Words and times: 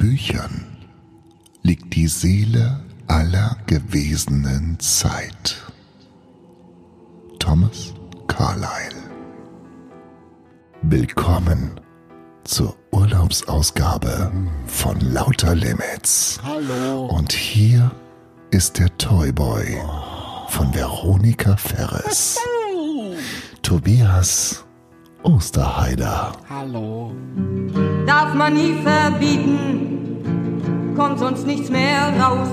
Büchern 0.00 0.78
liegt 1.62 1.94
die 1.94 2.08
Seele 2.08 2.82
aller 3.06 3.58
gewesenen 3.66 4.80
Zeit. 4.80 5.62
Thomas 7.38 7.92
Carlyle. 8.26 8.96
Willkommen 10.80 11.78
zur 12.44 12.74
Urlaubsausgabe 12.92 14.32
von 14.64 14.98
Lauter 15.00 15.54
Limits. 15.54 16.40
Hallo. 16.42 17.04
Und 17.04 17.32
hier 17.32 17.90
ist 18.50 18.78
der 18.78 18.96
Toyboy 18.96 19.76
von 20.48 20.72
Veronika 20.72 21.58
Ferres. 21.58 22.38
Tobias 23.60 24.64
Osterheider. 25.22 26.32
Hallo. 26.48 27.12
darf 28.06 28.34
man 28.34 28.54
nie 28.54 28.74
verbieten, 28.82 30.24
kommt 30.96 31.18
sonst 31.18 31.46
nichts 31.46 31.68
mehr 31.68 32.12
raus. 32.18 32.48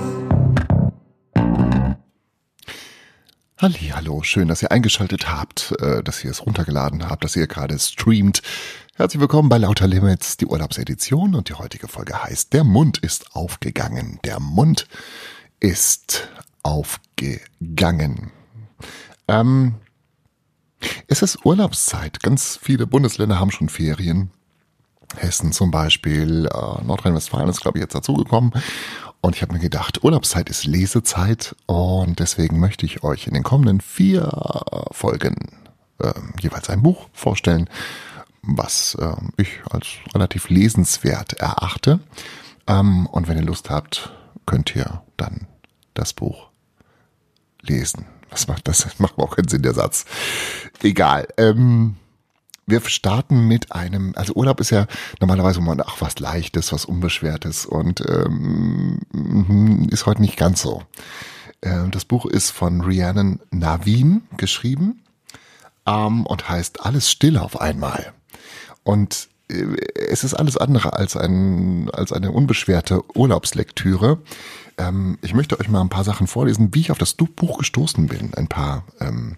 Halli, 3.60 3.92
hallo, 3.92 4.22
schön, 4.22 4.46
dass 4.48 4.62
ihr 4.62 4.70
eingeschaltet 4.70 5.32
habt, 5.32 5.74
äh, 5.80 6.02
dass 6.02 6.22
ihr 6.22 6.30
es 6.30 6.46
runtergeladen 6.46 7.08
habt, 7.08 7.24
dass 7.24 7.34
ihr 7.34 7.46
gerade 7.48 7.78
streamt. 7.78 8.42
Herzlich 8.94 9.20
willkommen 9.20 9.48
bei 9.48 9.58
Lauter 9.58 9.88
Limits, 9.88 10.36
die 10.36 10.46
Urlaubsedition 10.46 11.34
und 11.34 11.48
die 11.48 11.54
heutige 11.54 11.88
Folge 11.88 12.22
heißt 12.22 12.52
Der 12.52 12.64
Mund 12.64 12.98
ist 12.98 13.34
aufgegangen. 13.34 14.20
Der 14.24 14.38
Mund 14.40 14.86
ist 15.58 16.28
aufgegangen. 16.62 18.30
Ähm, 19.26 19.74
es 21.06 21.22
ist 21.22 21.44
Urlaubszeit. 21.44 22.22
Ganz 22.22 22.58
viele 22.60 22.86
Bundesländer 22.86 23.40
haben 23.40 23.50
schon 23.50 23.68
Ferien. 23.68 24.30
Hessen 25.16 25.52
zum 25.52 25.70
Beispiel, 25.70 26.46
äh, 26.46 26.84
Nordrhein-Westfalen 26.84 27.48
ist, 27.48 27.60
glaube 27.60 27.78
ich, 27.78 27.82
jetzt 27.82 27.94
dazugekommen. 27.94 28.52
Und 29.20 29.34
ich 29.34 29.42
habe 29.42 29.52
mir 29.54 29.58
gedacht, 29.58 30.04
Urlaubszeit 30.04 30.48
ist 30.48 30.64
Lesezeit 30.64 31.56
und 31.66 32.20
deswegen 32.20 32.60
möchte 32.60 32.86
ich 32.86 33.02
euch 33.02 33.26
in 33.26 33.34
den 33.34 33.42
kommenden 33.42 33.80
vier 33.80 34.30
Folgen 34.92 35.34
äh, 35.98 36.12
jeweils 36.40 36.70
ein 36.70 36.82
Buch 36.82 37.08
vorstellen, 37.12 37.68
was 38.42 38.94
äh, 38.94 39.14
ich 39.36 39.60
als 39.70 39.86
relativ 40.14 40.48
lesenswert 40.50 41.34
erachte. 41.34 42.00
Ähm, 42.66 43.06
und 43.06 43.26
wenn 43.28 43.36
ihr 43.36 43.44
Lust 43.44 43.70
habt, 43.70 44.12
könnt 44.46 44.76
ihr 44.76 45.02
dann 45.16 45.48
das 45.94 46.12
Buch 46.12 46.48
lesen. 47.62 48.06
Was 48.30 48.48
macht 48.48 48.68
das? 48.68 48.86
macht 48.98 49.18
auch 49.18 49.36
keinen 49.36 49.48
Sinn, 49.48 49.62
der 49.62 49.74
Satz. 49.74 50.04
Egal. 50.82 51.28
Ähm, 51.36 51.96
wir 52.66 52.82
starten 52.82 53.48
mit 53.48 53.72
einem, 53.72 54.12
also 54.14 54.34
Urlaub 54.34 54.60
ist 54.60 54.70
ja 54.70 54.86
normalerweise 55.20 55.60
immer 55.60 55.76
ach, 55.86 55.96
was 56.00 56.18
Leichtes, 56.18 56.70
was 56.72 56.84
Unbeschwertes 56.84 57.64
und 57.64 58.02
ähm, 58.06 59.88
ist 59.90 60.04
heute 60.04 60.20
nicht 60.20 60.36
ganz 60.36 60.60
so. 60.60 60.82
Äh, 61.62 61.88
das 61.90 62.04
Buch 62.04 62.26
ist 62.26 62.50
von 62.50 62.82
Rhiannon 62.82 63.40
Navin 63.50 64.22
geschrieben 64.36 65.02
ähm, 65.86 66.26
und 66.26 66.48
heißt 66.48 66.84
Alles 66.84 67.10
still 67.10 67.38
auf 67.38 67.60
einmal. 67.60 68.12
Und 68.82 69.28
es 69.48 70.24
ist 70.24 70.34
alles 70.34 70.56
andere 70.56 70.92
als, 70.92 71.16
ein, 71.16 71.90
als 71.92 72.12
eine 72.12 72.32
unbeschwerte 72.32 73.02
Urlaubslektüre. 73.16 74.18
Ähm, 74.76 75.18
ich 75.22 75.34
möchte 75.34 75.58
euch 75.58 75.68
mal 75.68 75.80
ein 75.80 75.88
paar 75.88 76.04
Sachen 76.04 76.26
vorlesen, 76.26 76.74
wie 76.74 76.80
ich 76.80 76.90
auf 76.90 76.98
das 76.98 77.14
Buch 77.14 77.58
gestoßen 77.58 78.06
bin. 78.06 78.34
Ein 78.34 78.48
paar 78.48 78.84
ähm, 79.00 79.36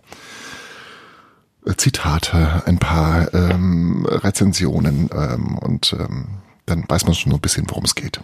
Zitate, 1.76 2.62
ein 2.66 2.78
paar 2.78 3.32
ähm, 3.34 4.06
Rezensionen 4.06 5.10
ähm, 5.12 5.58
und 5.58 5.94
ähm, 5.98 6.28
dann 6.66 6.84
weiß 6.88 7.04
man 7.04 7.14
schon 7.14 7.32
ein 7.32 7.40
bisschen, 7.40 7.68
worum 7.68 7.84
es 7.84 7.94
geht. 7.94 8.20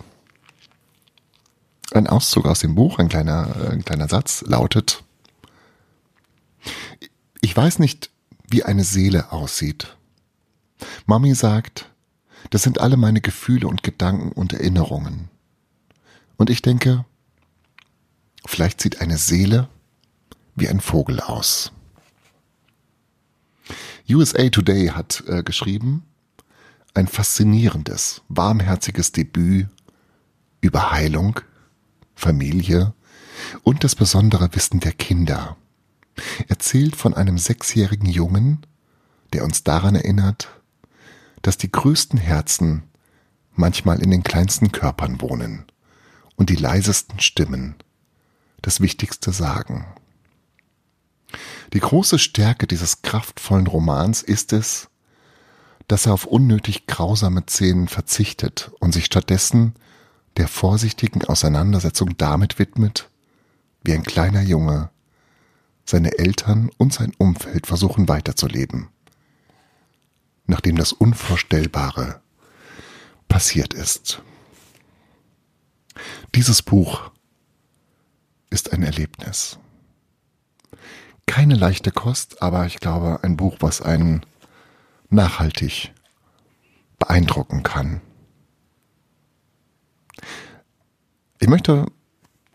Ein 1.93 2.07
Auszug 2.07 2.47
aus 2.47 2.61
dem 2.61 2.75
Buch, 2.75 2.99
ein 2.99 3.09
kleiner, 3.09 3.71
ein 3.71 3.85
kleiner 3.85 4.09
Satz 4.09 4.43
lautet, 4.47 5.05
ich 7.41 7.57
weiß 7.57 7.79
nicht, 7.79 8.11
wie 8.49 8.65
eine 8.65 8.85
Seele 8.85 9.33
aussieht. 9.33 9.96
Mami 11.07 11.35
sagt, 11.35 11.91
das 12.51 12.63
sind 12.63 12.81
alle 12.81 12.97
meine 12.97 13.21
Gefühle 13.21 13.69
und 13.69 13.83
Gedanken 13.83 14.33
und 14.33 14.53
Erinnerungen. 14.53 15.29
Und 16.37 16.51
ich 16.51 16.63
denke, 16.63 17.05
vielleicht 18.45 18.81
sieht 18.81 19.01
eine 19.01 19.17
Seele 19.17 19.69
wie 20.55 20.69
ein 20.69 20.81
Vogel 20.81 21.21
aus. 21.21 21.73
USA 24.11 24.49
Today 24.49 24.89
hat 24.89 25.25
äh, 25.27 25.43
geschrieben, 25.43 26.05
ein 26.95 27.09
faszinierendes, 27.09 28.23
warmherziges 28.29 29.13
Debüt 29.13 29.69
über 30.61 30.93
Heilung, 30.93 31.41
Familie 32.15 32.95
und 33.63 33.85
das 33.85 33.95
besondere 33.95 34.49
Wissen 34.55 34.81
der 34.81 34.93
Kinder. 34.93 35.57
Erzählt 36.49 36.97
von 36.97 37.15
einem 37.15 37.39
sechsjährigen 37.39 38.09
Jungen, 38.09 38.65
der 39.33 39.45
uns 39.45 39.65
daran 39.65 39.95
erinnert, 39.95 40.49
dass 41.47 41.57
die 41.57 41.71
größten 41.71 42.19
Herzen 42.19 42.83
manchmal 43.53 44.03
in 44.03 44.11
den 44.11 44.25
kleinsten 44.25 44.73
Körpern 44.73 45.21
wohnen 45.21 45.65
und 46.35 46.51
die 46.51 46.57
leisesten 46.57 47.21
Stimmen 47.21 47.77
das 48.63 48.81
Wichtigste 48.81 49.31
sagen. 49.31 49.87
Die 51.73 51.79
große 51.79 52.19
Stärke 52.19 52.67
dieses 52.67 53.03
kraftvollen 53.03 53.69
Romans 53.69 54.23
ist 54.23 54.53
es, 54.53 54.89
dass 55.87 56.07
er 56.07 56.15
auf 56.15 56.25
unnötig 56.27 56.89
grausame 56.89 57.45
Szenen 57.49 57.87
verzichtet 57.87 58.73
und 58.81 58.93
sich 58.93 59.05
stattdessen 59.05 59.75
der 60.39 60.49
vorsichtigen 60.49 61.23
Auseinandersetzung 61.23 62.17
damit 62.17 62.59
widmet, 62.59 63.09
wie 63.85 63.93
ein 63.93 64.03
kleiner 64.03 64.43
Junge 64.43 64.91
seine 65.85 66.19
Eltern 66.19 66.71
und 66.77 66.93
sein 66.93 67.13
Umfeld 67.19 67.69
versuchen 67.69 68.09
weiterzuleben, 68.09 68.89
nachdem 70.47 70.77
das 70.77 70.93
Unvorstellbare 70.93 72.21
passiert 73.29 73.75
ist. 73.75 74.23
Dieses 76.35 76.63
Buch 76.63 77.11
ist 78.51 78.73
ein 78.73 78.83
Erlebnis 78.83 79.59
keine 81.27 81.55
leichte 81.55 81.91
Kost, 81.91 82.41
aber 82.41 82.67
ich 82.67 82.81
glaube 82.81 83.21
ein 83.23 83.37
Buch, 83.37 83.57
was 83.61 83.83
einen 83.83 84.25
nachhaltig 85.11 85.93
beeindrucken 86.99 87.63
kann. 87.63 88.01
Ich 91.39 91.49
möchte 91.49 91.87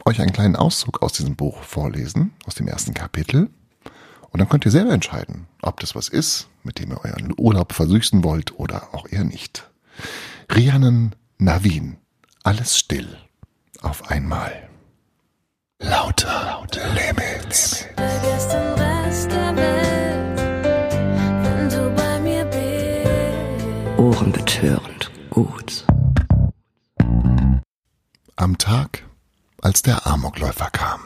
euch 0.06 0.20
einen 0.20 0.34
kleinen 0.34 0.56
Auszug 0.56 1.04
aus 1.04 1.14
diesem 1.14 1.36
Buch 1.36 1.62
vorlesen, 1.62 2.34
aus 2.46 2.56
dem 2.56 2.68
ersten 2.68 2.94
Kapitel. 2.94 3.52
Und 4.32 4.40
dann 4.40 4.48
könnt 4.50 4.66
ihr 4.66 4.72
selber 4.72 4.94
entscheiden, 4.94 5.48
ob 5.62 5.80
das 5.82 5.94
was 5.96 6.08
ist, 6.08 6.48
mit 6.64 6.80
dem 6.80 6.92
ihr 6.92 7.04
euren 7.04 7.34
Urlaub 7.38 7.74
versüßen 7.74 8.24
wollt 8.24 8.58
oder 8.58 8.94
auch 8.94 9.08
eher 9.10 9.26
nicht. 9.26 9.70
Rhiannon 10.54 11.14
Navin, 11.38 11.98
alles 12.44 12.78
still, 12.78 13.18
auf 13.82 14.10
einmal. 14.10 14.70
Lauter, 15.80 16.46
lauter 16.46 16.88
Limits. 16.94 17.86
Vergiss 17.96 18.48
den 18.48 18.74
Rest 18.74 19.32
der 19.32 19.56
Welt, 19.56 20.40
wenn 21.44 21.70
du 21.70 21.96
bei 21.96 22.20
mir 22.20 22.46
bist. 22.46 24.00
Ohrenbetörend 24.00 25.12
gut. 25.30 25.86
Am 28.36 28.58
Tag, 28.58 29.04
als 29.62 29.82
der 29.82 30.08
Amokläufer 30.08 30.70
kam. 30.70 31.02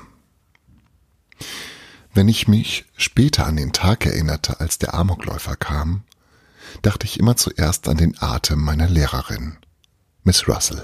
Wenn 2.15 2.29
ich 2.29 2.47
mich 2.47 2.85
später 2.95 3.45
an 3.45 3.57
den 3.57 3.73
Tag 3.73 4.05
erinnerte, 4.05 4.61
als 4.61 4.77
der 4.77 4.93
Amokläufer 4.93 5.57
kam, 5.57 6.05
dachte 6.81 7.05
ich 7.05 7.19
immer 7.19 7.35
zuerst 7.35 7.89
an 7.89 7.97
den 7.97 8.15
Atem 8.21 8.61
meiner 8.61 8.87
Lehrerin, 8.87 9.57
Miss 10.23 10.47
Russell. 10.47 10.81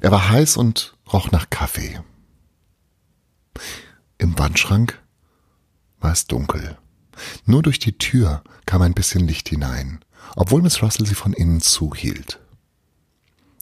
Er 0.00 0.10
war 0.10 0.30
heiß 0.30 0.56
und 0.56 0.96
roch 1.12 1.30
nach 1.32 1.50
Kaffee. 1.50 2.00
Im 4.16 4.38
Wandschrank 4.38 4.98
war 6.00 6.12
es 6.12 6.26
dunkel. 6.26 6.78
Nur 7.44 7.62
durch 7.62 7.78
die 7.78 7.98
Tür 7.98 8.42
kam 8.64 8.80
ein 8.80 8.94
bisschen 8.94 9.28
Licht 9.28 9.50
hinein, 9.50 10.02
obwohl 10.34 10.62
Miss 10.62 10.82
Russell 10.82 11.04
sie 11.04 11.14
von 11.14 11.34
innen 11.34 11.60
zuhielt. 11.60 12.40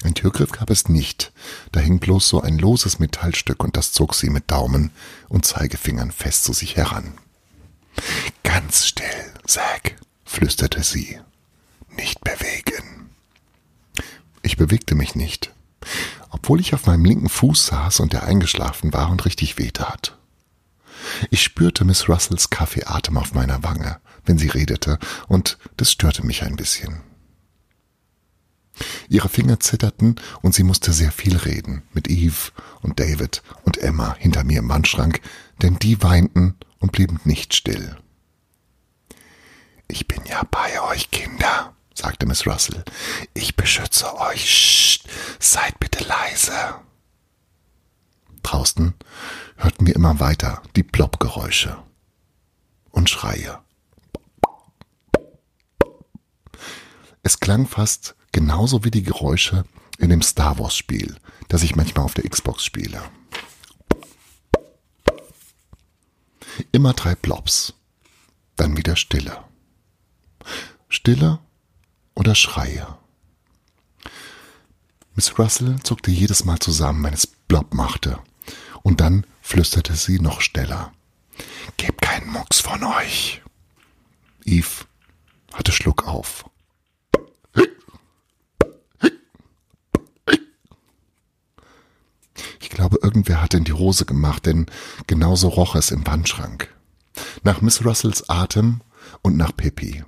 Ein 0.02 0.14
Türgriff 0.14 0.52
gab 0.52 0.70
es 0.70 0.88
nicht, 0.88 1.32
da 1.72 1.80
hing 1.80 1.98
bloß 1.98 2.28
so 2.28 2.40
ein 2.40 2.58
loses 2.58 2.98
Metallstück 2.98 3.62
und 3.62 3.76
das 3.76 3.92
zog 3.92 4.14
sie 4.14 4.30
mit 4.30 4.50
Daumen 4.50 4.90
und 5.28 5.44
Zeigefingern 5.44 6.10
fest 6.10 6.44
zu 6.44 6.52
sich 6.52 6.76
heran. 6.76 7.14
Ganz 8.42 8.86
still, 8.86 9.34
Zack, 9.46 9.96
flüsterte 10.24 10.82
sie. 10.82 11.18
Nicht 11.96 12.20
bewegen. 12.22 13.10
Ich 14.42 14.56
bewegte 14.56 14.94
mich 14.94 15.14
nicht 15.14 15.52
obwohl 16.30 16.60
ich 16.60 16.74
auf 16.74 16.86
meinem 16.86 17.04
linken 17.04 17.28
Fuß 17.28 17.66
saß 17.66 18.00
und 18.00 18.14
er 18.14 18.24
eingeschlafen 18.24 18.92
war 18.92 19.10
und 19.10 19.24
richtig 19.24 19.58
wehtat. 19.58 20.16
Ich 21.30 21.42
spürte 21.42 21.84
Miss 21.84 22.08
Russells 22.08 22.50
Kaffeeatem 22.50 23.16
auf 23.16 23.34
meiner 23.34 23.62
Wange, 23.62 23.98
wenn 24.24 24.38
sie 24.38 24.48
redete, 24.48 24.98
und 25.28 25.58
das 25.76 25.90
störte 25.92 26.24
mich 26.24 26.42
ein 26.42 26.56
bisschen. 26.56 27.00
Ihre 29.08 29.28
Finger 29.28 29.60
zitterten 29.60 30.16
und 30.42 30.54
sie 30.54 30.62
musste 30.62 30.92
sehr 30.92 31.12
viel 31.12 31.36
reden 31.36 31.82
mit 31.92 32.08
Eve 32.08 32.52
und 32.82 33.00
David 33.00 33.42
und 33.64 33.78
Emma 33.78 34.14
hinter 34.18 34.44
mir 34.44 34.58
im 34.58 34.68
Wandschrank, 34.68 35.20
denn 35.62 35.78
die 35.78 36.02
weinten 36.02 36.56
und 36.78 36.92
blieben 36.92 37.20
nicht 37.24 37.54
still. 37.54 37.96
Ich 39.88 40.06
bin 40.06 40.24
ja 40.24 40.42
bei 40.50 40.80
euch, 40.82 41.10
Kinder, 41.10 41.74
sagte 41.94 42.26
Miss 42.26 42.46
Russell. 42.46 42.84
Ich 43.34 43.56
beschütze 43.56 44.16
euch. 44.18 44.44
Psst, 44.44 45.08
seid 45.38 45.78
bitte 45.80 46.04
leise. 46.04 46.74
Draußen 48.42 48.94
hörten 49.56 49.86
wir 49.86 49.94
immer 49.94 50.20
weiter 50.20 50.62
die 50.76 50.82
Ploppgeräusche 50.82 51.82
und 52.90 53.10
Schreie. 53.10 53.60
Es 57.22 57.40
klang 57.40 57.66
fast 57.66 58.16
genauso 58.32 58.84
wie 58.84 58.90
die 58.90 59.02
Geräusche 59.02 59.64
in 59.98 60.10
dem 60.10 60.22
Star 60.22 60.58
Wars 60.58 60.76
Spiel, 60.76 61.16
das 61.48 61.62
ich 61.62 61.76
manchmal 61.76 62.04
auf 62.04 62.14
der 62.14 62.28
Xbox 62.28 62.64
spiele. 62.64 63.02
Immer 66.72 66.92
drei 66.92 67.14
Plops, 67.14 67.74
dann 68.56 68.76
wieder 68.76 68.96
Stille. 68.96 69.44
Stille 70.88 71.38
oder 72.14 72.34
Schreie. 72.34 72.98
Miss 75.14 75.38
Russell 75.38 75.80
zuckte 75.82 76.10
jedes 76.10 76.44
Mal 76.44 76.58
zusammen, 76.58 77.04
wenn 77.04 77.14
es 77.14 77.26
Blob 77.26 77.74
machte, 77.74 78.20
und 78.82 79.00
dann 79.00 79.26
flüsterte 79.42 79.94
sie 79.94 80.20
noch 80.20 80.40
schneller. 80.40 80.92
Gebt 81.76 82.00
keinen 82.02 82.30
Mucks 82.30 82.60
von 82.60 82.82
euch. 82.84 83.42
Eve 84.44 84.86
hatte 85.52 85.72
Schluck 85.72 86.06
auf. 86.06 86.44
Ich 92.60 92.70
glaube, 92.90 93.04
irgendwer 93.04 93.40
hat 93.40 93.54
in 93.54 93.64
die 93.64 93.72
Hose 93.72 94.04
gemacht, 94.04 94.46
denn 94.46 94.66
genauso 95.06 95.48
roch 95.48 95.74
es 95.76 95.90
im 95.90 96.06
Wandschrank. 96.06 96.74
Nach 97.42 97.60
Miss 97.60 97.84
Russells 97.84 98.28
Atem 98.28 98.80
und 99.22 99.36
nach 99.36 99.56
Pippi. 99.56 100.04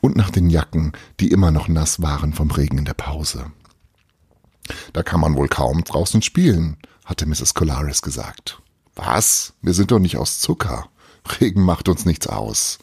Und 0.00 0.16
nach 0.16 0.30
den 0.30 0.50
Jacken, 0.50 0.92
die 1.20 1.30
immer 1.30 1.50
noch 1.50 1.68
nass 1.68 2.00
waren 2.02 2.32
vom 2.32 2.50
Regen 2.50 2.78
in 2.78 2.84
der 2.84 2.94
Pause. 2.94 3.52
Da 4.92 5.02
kann 5.02 5.20
man 5.20 5.36
wohl 5.36 5.48
kaum 5.48 5.84
draußen 5.84 6.22
spielen, 6.22 6.76
hatte 7.04 7.26
Mrs. 7.26 7.54
Colaris 7.54 8.02
gesagt. 8.02 8.60
Was? 8.94 9.54
Wir 9.62 9.74
sind 9.74 9.90
doch 9.90 9.98
nicht 9.98 10.16
aus 10.16 10.40
Zucker. 10.40 10.88
Regen 11.40 11.62
macht 11.62 11.88
uns 11.88 12.04
nichts 12.04 12.26
aus. 12.26 12.78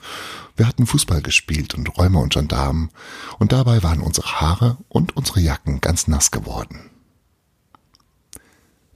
Wir 0.56 0.68
hatten 0.68 0.86
Fußball 0.86 1.22
gespielt 1.22 1.74
und 1.74 1.98
Räume 1.98 2.19
und 2.19 2.34
Gendarmen, 2.34 2.90
und 3.40 3.51
dabei 3.51 3.84
waren 3.84 4.00
unsere 4.00 4.40
Haare 4.40 4.78
und 4.88 5.18
unsere 5.18 5.42
Jacken 5.42 5.81
ganz 5.81 6.08
nass 6.08 6.31
geworden. 6.31 6.90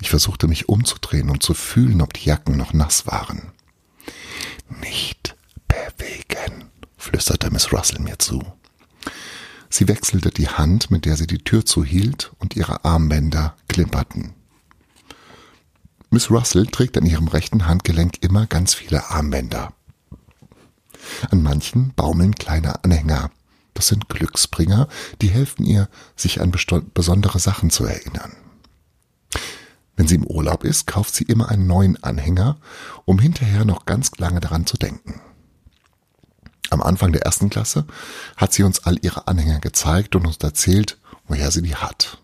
Ich 0.02 0.10
versuchte 0.10 0.48
mich 0.48 0.70
umzudrehen 0.70 1.30
und 1.30 1.44
zu 1.44 1.54
fühlen, 1.54 2.02
ob 2.02 2.14
die 2.14 2.26
Jacken 2.26 2.58
noch 2.58 2.74
nass 2.74 3.06
waren. 3.06 3.52
Nicht 4.82 5.36
bewegen, 5.68 6.66
flüsterte 6.98 7.52
Miss 7.52 7.74
Russell 7.74 8.00
mir 8.00 8.18
zu. 8.18 8.42
Sie 9.70 9.88
wechselte 9.88 10.30
die 10.32 10.48
Hand, 10.48 10.90
mit 10.90 11.06
der 11.06 11.16
sie 11.16 11.28
die 11.28 11.38
Tür 11.40 11.66
zuhielt, 11.66 12.32
und 12.40 12.56
ihre 12.56 12.86
Armbänder 12.86 13.56
klimperten. 13.68 14.34
Miss 16.10 16.32
Russell 16.32 16.66
trägt 16.66 16.98
an 16.98 17.06
ihrem 17.06 17.28
rechten 17.28 17.68
Handgelenk 17.68 18.16
immer 18.22 18.48
ganz 18.48 18.74
viele 18.74 19.10
Armbänder. 19.12 19.74
An 21.30 21.44
manchen 21.44 21.94
baumeln 21.94 22.36
kleine 22.36 22.84
Anhänger. 22.84 23.32
Das 23.74 23.88
sind 23.88 24.10
Glücksbringer, 24.10 24.88
die 25.22 25.30
helfen 25.30 25.66
ihr, 25.66 25.88
sich 26.16 26.42
an 26.42 26.52
besondere 26.94 27.40
Sachen 27.40 27.70
zu 27.70 27.86
erinnern. 27.86 28.32
Wenn 30.00 30.08
sie 30.08 30.16
im 30.16 30.26
Urlaub 30.26 30.64
ist, 30.64 30.88
kauft 30.88 31.14
sie 31.14 31.26
immer 31.26 31.50
einen 31.50 31.68
neuen 31.68 32.02
Anhänger, 32.02 32.56
um 33.04 33.20
hinterher 33.20 33.66
noch 33.66 33.86
ganz 33.86 34.12
lange 34.18 34.40
daran 34.40 34.66
zu 34.66 34.78
denken. 34.78 35.20
Am 36.70 36.82
Anfang 36.82 37.12
der 37.12 37.24
ersten 37.24 37.50
Klasse 37.50 37.84
hat 38.38 38.54
sie 38.54 38.64
uns 38.64 38.86
all 38.86 38.98
ihre 39.02 39.28
Anhänger 39.28 39.60
gezeigt 39.60 40.16
und 40.16 40.26
uns 40.26 40.38
erzählt, 40.38 40.98
woher 41.28 41.52
sie 41.52 41.62
die 41.62 41.76
hat. 41.76 42.18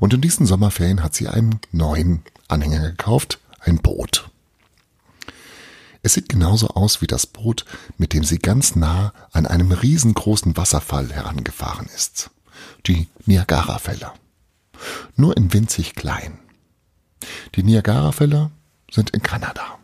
Und 0.00 0.12
in 0.12 0.20
diesen 0.22 0.44
Sommerferien 0.44 1.04
hat 1.04 1.14
sie 1.14 1.28
einen 1.28 1.60
neuen 1.70 2.24
Anhänger 2.48 2.80
gekauft, 2.80 3.38
ein 3.60 3.78
Boot. 3.78 4.28
Es 6.02 6.14
sieht 6.14 6.28
genauso 6.28 6.66
aus 6.70 7.00
wie 7.00 7.06
das 7.06 7.28
Boot, 7.28 7.64
mit 7.96 8.12
dem 8.12 8.24
sie 8.24 8.38
ganz 8.38 8.74
nah 8.74 9.12
an 9.30 9.46
einem 9.46 9.70
riesengroßen 9.70 10.56
Wasserfall 10.56 11.12
herangefahren 11.12 11.88
ist. 11.94 12.30
Die 12.88 13.06
Niagara-Fälle. 13.26 14.10
Nur 15.14 15.36
in 15.36 15.52
winzig 15.52 15.94
klein. 15.94 16.40
Die 17.54 17.62
Niagara-Fälle 17.62 18.50
sind 18.90 19.10
in 19.10 19.22
Kanada. 19.22 19.78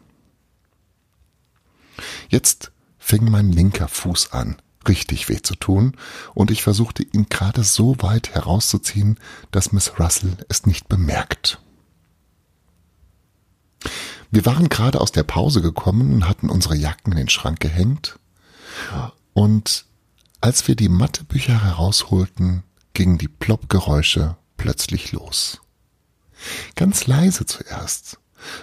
Jetzt 2.28 2.72
fing 2.98 3.30
mein 3.30 3.52
linker 3.52 3.88
Fuß 3.88 4.32
an, 4.32 4.56
richtig 4.86 5.28
weh 5.28 5.40
zu 5.40 5.54
tun, 5.54 5.96
und 6.34 6.50
ich 6.50 6.62
versuchte 6.62 7.02
ihn 7.02 7.28
gerade 7.28 7.64
so 7.64 7.96
weit 8.00 8.30
herauszuziehen, 8.30 9.18
dass 9.50 9.72
Miss 9.72 9.98
Russell 9.98 10.36
es 10.48 10.66
nicht 10.66 10.88
bemerkt. 10.88 11.60
Wir 14.30 14.44
waren 14.44 14.68
gerade 14.68 15.00
aus 15.00 15.10
der 15.10 15.22
Pause 15.22 15.62
gekommen 15.62 16.12
und 16.12 16.28
hatten 16.28 16.50
unsere 16.50 16.76
Jacken 16.76 17.12
in 17.12 17.18
den 17.18 17.28
Schrank 17.30 17.60
gehängt, 17.60 18.18
und 19.32 19.86
als 20.40 20.68
wir 20.68 20.76
die 20.76 20.88
Mathebücher 20.88 21.64
herausholten, 21.64 22.62
gingen 22.92 23.18
die 23.18 23.28
Ploppgeräusche 23.28 24.36
plötzlich 24.56 25.12
los. 25.12 25.60
Ganz 26.74 27.06
leise 27.06 27.46
zuerst, 27.46 28.18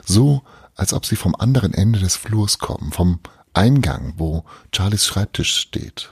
so 0.06 0.44
als 0.76 0.94
ob 0.94 1.06
sie 1.06 1.16
vom 1.16 1.36
anderen 1.36 1.74
Ende 1.74 2.00
des 2.00 2.16
Flurs 2.16 2.60
kommen, 2.60 2.92
vom 2.92 3.20
Eingang, 3.54 4.14
wo 4.18 4.44
Charlies 4.74 5.06
Schreibtisch 5.06 5.56
steht. 5.56 6.12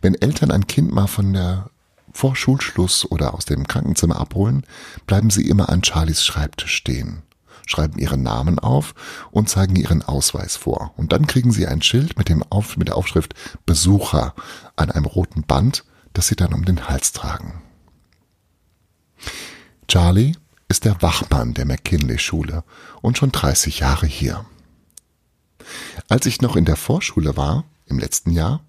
Wenn 0.00 0.14
Eltern 0.14 0.50
ein 0.50 0.66
Kind 0.66 0.92
mal 0.92 1.06
von 1.06 1.32
der 1.32 1.70
vor 2.12 2.34
Schulschluss 2.34 3.08
oder 3.10 3.34
aus 3.34 3.44
dem 3.44 3.66
Krankenzimmer 3.68 4.16
abholen, 4.16 4.64
bleiben 5.06 5.30
sie 5.30 5.46
immer 5.46 5.68
an 5.68 5.84
Charlies 5.84 6.24
Schreibtisch 6.24 6.74
stehen, 6.74 7.22
schreiben 7.66 7.98
ihren 7.98 8.22
Namen 8.22 8.58
auf 8.58 8.94
und 9.30 9.50
zeigen 9.50 9.76
ihren 9.76 10.02
Ausweis 10.02 10.56
vor. 10.56 10.94
Und 10.96 11.12
dann 11.12 11.26
kriegen 11.26 11.52
sie 11.52 11.66
ein 11.66 11.82
Schild 11.82 12.16
mit, 12.16 12.30
dem 12.30 12.42
auf, 12.50 12.78
mit 12.78 12.88
der 12.88 12.96
Aufschrift 12.96 13.34
Besucher 13.66 14.34
an 14.76 14.90
einem 14.90 15.04
roten 15.04 15.42
Band, 15.42 15.84
das 16.14 16.28
sie 16.28 16.36
dann 16.36 16.54
um 16.54 16.64
den 16.64 16.88
Hals 16.88 17.12
tragen. 17.12 17.62
Charlie 19.88 20.34
ist 20.68 20.84
der 20.84 21.00
Wachmann 21.00 21.54
der 21.54 21.64
McKinley-Schule 21.64 22.62
und 23.00 23.16
schon 23.16 23.32
30 23.32 23.80
Jahre 23.80 24.06
hier. 24.06 24.44
Als 26.08 26.26
ich 26.26 26.40
noch 26.40 26.56
in 26.56 26.64
der 26.64 26.76
Vorschule 26.76 27.36
war, 27.36 27.64
im 27.86 27.98
letzten 27.98 28.30
Jahr, 28.30 28.60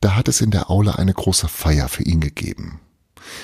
da 0.00 0.16
hat 0.16 0.28
es 0.28 0.40
in 0.40 0.50
der 0.50 0.70
Aula 0.70 0.92
eine 0.92 1.12
große 1.12 1.48
Feier 1.48 1.88
für 1.88 2.02
ihn 2.02 2.20
gegeben. 2.20 2.80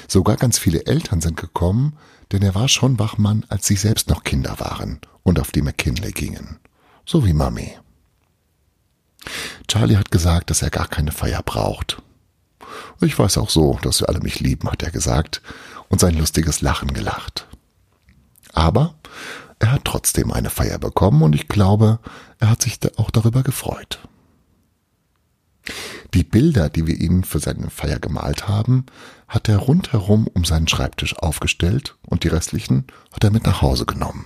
Sogar 0.08 0.36
ganz 0.36 0.58
viele 0.58 0.86
Eltern 0.86 1.20
sind 1.20 1.36
gekommen, 1.36 1.96
denn 2.32 2.42
er 2.42 2.54
war 2.54 2.68
schon 2.68 2.98
Wachmann, 2.98 3.44
als 3.48 3.66
sie 3.66 3.76
selbst 3.76 4.08
noch 4.08 4.24
Kinder 4.24 4.58
waren 4.58 5.00
und 5.22 5.38
auf 5.38 5.52
die 5.52 5.62
McKinley 5.62 6.12
gingen. 6.12 6.58
So 7.04 7.24
wie 7.24 7.32
Mami. 7.32 7.76
Charlie 9.68 9.96
hat 9.96 10.10
gesagt, 10.10 10.50
dass 10.50 10.62
er 10.62 10.70
gar 10.70 10.88
keine 10.88 11.12
Feier 11.12 11.42
braucht. 11.42 12.02
Ich 13.00 13.18
weiß 13.18 13.38
auch 13.38 13.50
so, 13.50 13.78
dass 13.82 14.00
wir 14.00 14.08
alle 14.08 14.20
mich 14.20 14.40
lieben, 14.40 14.70
hat 14.70 14.82
er 14.82 14.90
gesagt 14.90 15.42
und 15.88 16.00
sein 16.00 16.16
lustiges 16.16 16.60
Lachen 16.60 16.92
gelacht. 16.92 17.46
Aber 18.52 18.94
er 19.58 19.72
hat 19.72 19.84
trotzdem 19.84 20.32
eine 20.32 20.50
Feier 20.50 20.78
bekommen 20.78 21.22
und 21.22 21.34
ich 21.34 21.48
glaube, 21.48 21.98
er 22.38 22.50
hat 22.50 22.62
sich 22.62 22.78
auch 22.98 23.10
darüber 23.10 23.42
gefreut. 23.42 24.00
Die 26.14 26.24
Bilder, 26.24 26.68
die 26.70 26.86
wir 26.86 26.98
ihm 26.98 27.24
für 27.24 27.40
seine 27.40 27.70
Feier 27.70 27.98
gemalt 27.98 28.48
haben, 28.48 28.86
hat 29.28 29.48
er 29.48 29.58
rundherum 29.58 30.26
um 30.28 30.44
seinen 30.44 30.68
Schreibtisch 30.68 31.18
aufgestellt 31.18 31.96
und 32.06 32.24
die 32.24 32.28
restlichen 32.28 32.86
hat 33.12 33.24
er 33.24 33.30
mit 33.30 33.44
nach 33.44 33.62
Hause 33.62 33.86
genommen. 33.86 34.24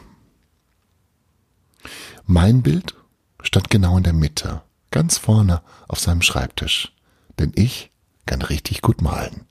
Mein 2.27 2.63
Bild 2.63 2.95
stand 3.43 3.71
genau 3.71 3.97
in 3.97 4.05
der 4.05 4.13
Mitte, 4.13 4.63
ganz 4.91 5.19
vorne 5.19 5.63
auf 5.89 5.99
seinem 5.99 6.23
Schreibtisch, 6.23 6.95
denn 7.39 7.53
ich 7.55 7.91
kann 8.27 8.43
richtig 8.43 8.83
gut 8.83 9.03
malen. 9.03 9.47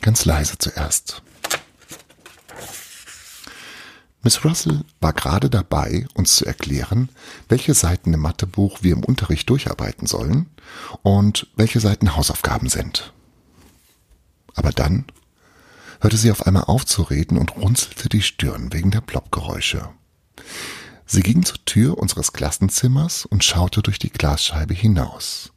Ganz 0.00 0.24
leise 0.24 0.56
zuerst. 0.58 1.22
Miss 4.22 4.44
Russell 4.44 4.84
war 5.00 5.12
gerade 5.12 5.50
dabei, 5.50 6.06
uns 6.14 6.36
zu 6.36 6.46
erklären, 6.46 7.10
welche 7.48 7.74
Seiten 7.74 8.12
im 8.12 8.20
Mathebuch 8.20 8.82
wir 8.82 8.92
im 8.92 9.04
Unterricht 9.04 9.48
durcharbeiten 9.50 10.06
sollen 10.06 10.46
und 11.02 11.46
welche 11.54 11.78
Seiten 11.78 12.16
Hausaufgaben 12.16 12.68
sind. 12.68 13.12
Aber 14.54 14.72
dann 14.72 15.04
hörte 16.00 16.16
sie 16.16 16.30
auf 16.30 16.46
einmal 16.46 16.64
auf 16.64 16.84
zu 16.84 17.02
reden 17.02 17.38
und 17.38 17.56
runzelte 17.56 18.08
die 18.08 18.22
Stirn 18.22 18.72
wegen 18.72 18.90
der 18.90 19.00
Ploppgeräusche. 19.00 19.90
Sie 21.06 21.22
ging 21.22 21.44
zur 21.44 21.64
Tür 21.64 21.98
unseres 21.98 22.32
Klassenzimmers 22.32 23.26
und 23.26 23.44
schaute 23.44 23.80
durch 23.80 24.00
die 24.00 24.10
Glasscheibe 24.10 24.74
hinaus. 24.74 25.52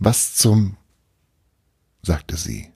Was 0.00 0.34
zum 0.34 0.76
sagte 2.02 2.36
sie. 2.36 2.72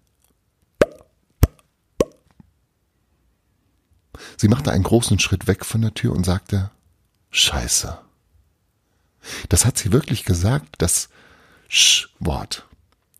Sie 4.36 4.48
machte 4.48 4.70
einen 4.70 4.84
großen 4.84 5.18
Schritt 5.18 5.46
weg 5.48 5.64
von 5.64 5.82
der 5.82 5.94
Tür 5.94 6.12
und 6.12 6.24
sagte 6.24 6.70
Scheiße. 7.30 7.98
Das 9.48 9.64
hat 9.64 9.78
sie 9.78 9.90
wirklich 9.92 10.24
gesagt, 10.24 10.76
das 10.78 11.08
Sch-Wort. 11.68 12.66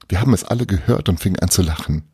Wir 0.08 0.20
haben 0.20 0.34
es 0.34 0.44
alle 0.44 0.66
gehört 0.66 1.08
und 1.08 1.18
fingen 1.18 1.40
an 1.40 1.48
zu 1.48 1.62
lachen. 1.62 2.08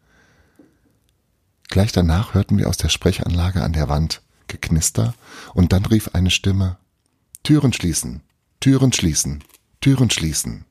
Gleich 1.68 1.92
danach 1.92 2.34
hörten 2.34 2.56
wir 2.56 2.68
aus 2.68 2.76
der 2.76 2.88
Sprechanlage 2.88 3.62
an 3.62 3.72
der 3.72 3.88
Wand 3.88 4.22
Geknister 4.50 5.14
und 5.54 5.72
dann 5.72 5.86
rief 5.86 6.10
eine 6.12 6.30
Stimme 6.30 6.76
Türen 7.42 7.72
schließen, 7.72 8.22
Türen 8.60 8.92
schließen, 8.92 9.42
Türen 9.80 10.10
schließen. 10.10 10.66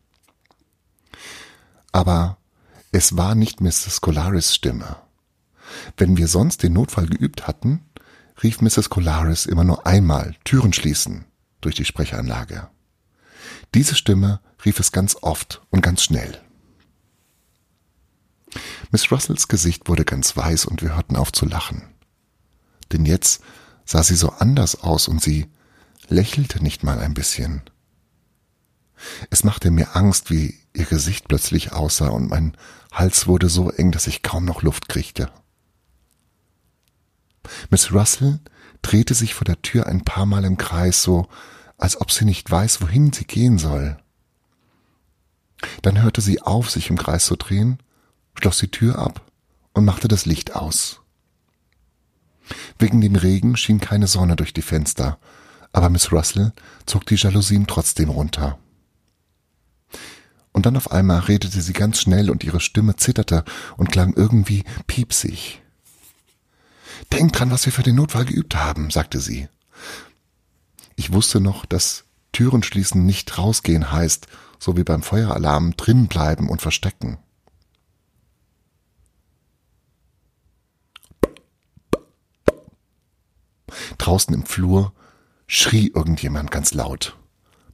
Aber 1.91 2.37
es 2.91 3.17
war 3.17 3.35
nicht 3.35 3.61
Mrs. 3.61 4.01
Colaris 4.01 4.53
Stimme. 4.53 4.97
Wenn 5.97 6.17
wir 6.17 6.27
sonst 6.27 6.63
den 6.63 6.73
Notfall 6.73 7.07
geübt 7.07 7.47
hatten, 7.47 7.85
rief 8.43 8.61
Mrs. 8.61 8.89
Colaris 8.89 9.45
immer 9.45 9.63
nur 9.63 9.87
einmal 9.87 10.35
Türen 10.43 10.73
schließen 10.73 11.25
durch 11.61 11.75
die 11.75 11.85
Sprechanlage. 11.85 12.69
Diese 13.73 13.95
Stimme 13.95 14.39
rief 14.65 14.79
es 14.79 14.91
ganz 14.91 15.17
oft 15.21 15.61
und 15.69 15.81
ganz 15.81 16.03
schnell. 16.03 16.39
Miss 18.91 19.11
Russells 19.11 19.47
Gesicht 19.47 19.87
wurde 19.87 20.05
ganz 20.05 20.35
weiß 20.35 20.65
und 20.65 20.81
wir 20.81 20.95
hörten 20.95 21.15
auf 21.15 21.31
zu 21.31 21.45
lachen. 21.45 21.83
Denn 22.91 23.05
jetzt 23.05 23.43
sah 23.89 24.03
sie 24.03 24.15
so 24.15 24.29
anders 24.29 24.83
aus 24.83 25.07
und 25.07 25.19
sie 25.19 25.47
lächelte 26.09 26.61
nicht 26.61 26.83
mal 26.83 26.99
ein 26.99 27.15
bisschen. 27.15 27.63
Es 29.31 29.43
machte 29.43 29.71
mir 29.71 29.95
Angst, 29.95 30.29
wie 30.29 30.59
ihr 30.73 30.85
Gesicht 30.85 31.27
plötzlich 31.27 31.71
aussah 31.71 32.09
und 32.09 32.29
mein 32.29 32.55
Hals 32.91 33.25
wurde 33.25 33.49
so 33.49 33.71
eng, 33.71 33.91
dass 33.91 34.05
ich 34.05 34.21
kaum 34.21 34.45
noch 34.45 34.61
Luft 34.61 34.89
kriegte. 34.89 35.31
Miss 37.71 37.91
Russell 37.91 38.39
drehte 38.83 39.15
sich 39.15 39.33
vor 39.33 39.45
der 39.45 39.59
Tür 39.63 39.87
ein 39.87 40.05
paar 40.05 40.27
Mal 40.27 40.45
im 40.45 40.57
Kreis, 40.57 41.01
so 41.01 41.27
als 41.79 41.99
ob 41.99 42.11
sie 42.11 42.25
nicht 42.25 42.51
weiß, 42.51 42.83
wohin 42.83 43.11
sie 43.11 43.25
gehen 43.25 43.57
soll. 43.57 43.97
Dann 45.81 45.99
hörte 45.99 46.21
sie 46.21 46.43
auf, 46.43 46.69
sich 46.69 46.91
im 46.91 46.97
Kreis 46.99 47.25
zu 47.25 47.35
drehen, 47.37 47.79
schloss 48.35 48.59
die 48.59 48.69
Tür 48.69 48.99
ab 48.99 49.25
und 49.73 49.83
machte 49.83 50.07
das 50.07 50.27
Licht 50.27 50.55
aus. 50.55 50.98
Wegen 52.77 53.01
dem 53.01 53.15
Regen 53.15 53.57
schien 53.57 53.79
keine 53.79 54.07
Sonne 54.07 54.35
durch 54.35 54.53
die 54.53 54.61
Fenster, 54.61 55.19
aber 55.71 55.89
Miss 55.89 56.11
Russell 56.11 56.53
zog 56.85 57.05
die 57.05 57.15
Jalousien 57.15 57.67
trotzdem 57.67 58.09
runter. 58.09 58.57
Und 60.51 60.65
dann 60.65 60.77
auf 60.77 60.91
einmal 60.91 61.19
redete 61.19 61.61
sie 61.61 61.73
ganz 61.73 62.01
schnell 62.01 62.29
und 62.29 62.43
ihre 62.43 62.59
Stimme 62.59 62.95
zitterte 62.95 63.45
und 63.77 63.91
klang 63.91 64.13
irgendwie 64.15 64.63
piepsig. 64.87 65.61
Denk 67.13 67.33
dran, 67.33 67.51
was 67.51 67.65
wir 67.65 67.73
für 67.73 67.83
den 67.83 67.95
Notfall 67.95 68.25
geübt 68.25 68.55
haben, 68.55 68.89
sagte 68.89 69.19
sie. 69.19 69.47
Ich 70.95 71.13
wusste 71.13 71.39
noch, 71.39 71.65
dass 71.65 72.05
Türen 72.31 72.63
schließen 72.63 73.05
nicht 73.05 73.37
rausgehen 73.37 73.91
heißt, 73.91 74.27
so 74.59 74.75
wie 74.75 74.83
beim 74.83 75.01
Feueralarm 75.01 75.77
drin 75.77 76.07
bleiben 76.07 76.49
und 76.49 76.61
verstecken. 76.61 77.17
Draußen 84.09 84.33
im 84.33 84.43
Flur 84.43 84.91
schrie 85.45 85.91
irgendjemand 85.93 86.49
ganz 86.49 86.73
laut. 86.73 87.15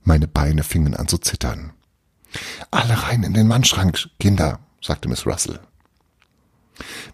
Meine 0.03 0.27
Beine 0.27 0.63
fingen 0.63 0.93
an 0.93 1.07
zu 1.07 1.17
zittern. 1.17 1.71
Alle 2.71 3.03
rein 3.03 3.23
in 3.23 3.33
den 3.33 3.47
Wandschrank, 3.47 4.09
Kinder, 4.19 4.59
sagte 4.81 5.07
Miss 5.07 5.25
Russell. 5.25 5.61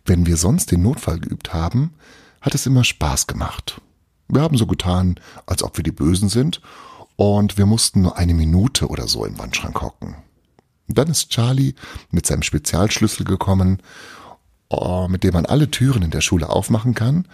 Wenn 0.07 0.25
wir 0.25 0.37
sonst 0.37 0.71
den 0.71 0.81
Notfall 0.81 1.19
geübt 1.19 1.53
haben, 1.53 1.93
hat 2.41 2.55
es 2.55 2.65
immer 2.65 2.83
Spaß 2.83 3.27
gemacht. 3.27 3.79
Wir 4.27 4.41
haben 4.41 4.57
so 4.57 4.65
getan, 4.65 5.19
als 5.45 5.61
ob 5.61 5.77
wir 5.77 5.83
die 5.83 5.91
Bösen 5.91 6.27
sind, 6.27 6.59
und 7.15 7.59
wir 7.59 7.67
mussten 7.67 8.01
nur 8.01 8.17
eine 8.17 8.33
Minute 8.33 8.87
oder 8.87 9.07
so 9.07 9.23
im 9.23 9.37
Wandschrank 9.37 9.79
hocken. 9.83 10.15
Dann 10.87 11.09
ist 11.09 11.29
Charlie 11.29 11.75
mit 12.09 12.25
seinem 12.25 12.41
Spezialschlüssel 12.41 13.23
gekommen, 13.23 13.83
oh, 14.69 15.07
mit 15.07 15.23
dem 15.23 15.33
man 15.33 15.45
alle 15.45 15.69
Türen 15.69 16.01
in 16.01 16.09
der 16.09 16.21
Schule 16.21 16.49
aufmachen 16.49 16.95
kann, 16.95 17.27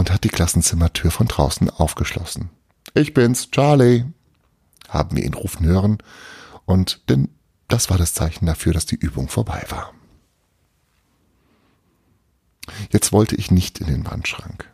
und 0.00 0.10
hat 0.10 0.24
die 0.24 0.30
Klassenzimmertür 0.30 1.10
von 1.10 1.28
draußen 1.28 1.68
aufgeschlossen. 1.68 2.48
Ich 2.94 3.12
bin's, 3.12 3.50
Charlie, 3.50 4.06
haben 4.88 5.14
wir 5.14 5.22
ihn 5.22 5.34
rufen 5.34 5.66
hören, 5.66 5.98
und 6.64 7.02
denn 7.10 7.28
das 7.68 7.90
war 7.90 7.98
das 7.98 8.14
Zeichen 8.14 8.46
dafür, 8.46 8.72
dass 8.72 8.86
die 8.86 8.96
Übung 8.96 9.28
vorbei 9.28 9.62
war. 9.68 9.92
Jetzt 12.90 13.12
wollte 13.12 13.36
ich 13.36 13.50
nicht 13.50 13.78
in 13.78 13.88
den 13.88 14.06
Wandschrank, 14.06 14.70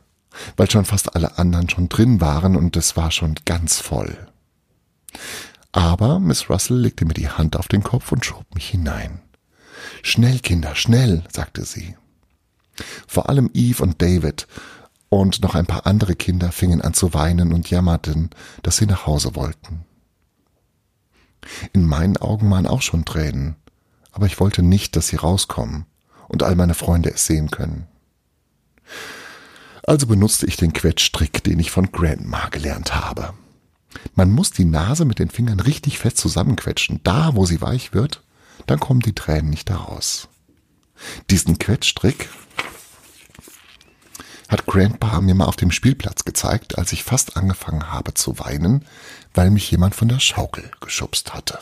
weil 0.57 0.71
schon 0.71 0.85
fast 0.85 1.17
alle 1.17 1.39
anderen 1.39 1.69
schon 1.69 1.89
drin 1.89 2.21
waren 2.21 2.55
und 2.55 2.77
es 2.77 2.97
war 2.97 3.11
schon 3.11 3.35
ganz 3.45 3.81
voll. 3.81 4.29
Aber 5.73 6.21
Miss 6.21 6.49
Russell 6.49 6.79
legte 6.79 7.05
mir 7.05 7.15
die 7.15 7.31
Hand 7.31 7.57
auf 7.57 7.67
den 7.67 7.83
Kopf 7.83 8.13
und 8.13 8.25
schob 8.25 8.47
mich 8.55 8.69
hinein. 8.69 9.23
Schnell, 10.05 10.39
Kinder, 10.39 10.77
schnell, 10.77 11.25
sagte 11.33 11.65
sie. 11.65 11.97
Vor 13.09 13.29
allem 13.29 13.51
Eve 13.55 13.83
und 13.83 14.01
David 14.01 14.47
und 15.09 15.43
noch 15.43 15.55
ein 15.55 15.67
paar 15.67 15.87
andere 15.87 16.15
Kinder 16.15 16.53
fingen 16.53 16.83
an 16.83 16.95
zu 16.95 17.15
weinen 17.15 17.53
und 17.53 17.71
jammerten, 17.71 18.31
dass 18.63 18.77
sie 18.77 18.87
nach 18.87 19.07
Hause 19.07 19.35
wollten. 19.35 19.85
In 21.73 21.87
meinen 21.87 22.17
Augen 22.17 22.51
waren 22.51 22.67
auch 22.67 22.83
schon 22.83 23.05
Tränen, 23.05 23.57
aber 24.13 24.27
ich 24.27 24.41
wollte 24.41 24.63
nicht, 24.63 24.97
dass 24.97 25.09
sie 25.09 25.17
rauskommen 25.17 25.87
und 26.29 26.43
all 26.43 26.57
meine 26.57 26.75
Freunde 26.75 27.11
es 27.13 27.27
sehen 27.27 27.51
können. 27.51 27.87
Also 29.85 30.07
benutzte 30.09 30.47
ich 30.47 30.57
den 30.57 30.73
Quetschtrick, 30.73 31.45
den 31.45 31.61
ich 31.61 31.71
von 31.71 31.93
Grandma 31.93 32.49
gelernt 32.49 32.95
habe. 32.95 33.35
Man 34.15 34.33
muss 34.33 34.51
die 34.51 34.65
Nase 34.65 35.05
mit 35.05 35.21
den 35.21 35.31
Fingern 35.31 35.61
richtig 35.61 35.99
fest 35.99 36.19
zusammenquetschen, 36.19 37.01
da 37.05 37.37
wo 37.37 37.47
sie 37.47 37.61
weich 37.61 37.95
wird, 37.95 38.23
dann 38.67 38.81
kommen 38.81 39.01
die 39.01 39.15
Tränen 39.15 39.51
nicht 39.51 39.71
heraus. 39.71 40.29
Diesen 41.31 41.59
Quetschtrick 41.59 42.29
hat 42.29 42.46
Grandpa 44.77 45.23
mir 45.23 45.35
mal 45.35 45.47
auf 45.47 45.57
dem 45.57 45.71
Spielplatz 45.71 46.27
gezeigt, 46.27 46.77
als 46.77 46.93
ich 46.93 47.03
fast 47.03 47.39
angefangen 47.39 47.93
habe 47.93 48.13
zu 48.13 48.39
weinen, 48.39 48.85
weil 49.33 49.49
mich 49.49 49.71
jemand 49.71 49.95
von 49.95 50.07
der 50.07 50.21
Schaukel 50.21 50.71
geschubst 50.81 51.33
hatte. 51.33 51.61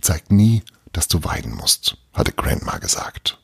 Zeig 0.00 0.30
nie, 0.30 0.62
dass 0.92 1.08
du 1.08 1.24
weinen 1.24 1.52
musst, 1.56 1.96
hatte 2.12 2.30
Grandma 2.30 2.78
gesagt. 2.78 3.40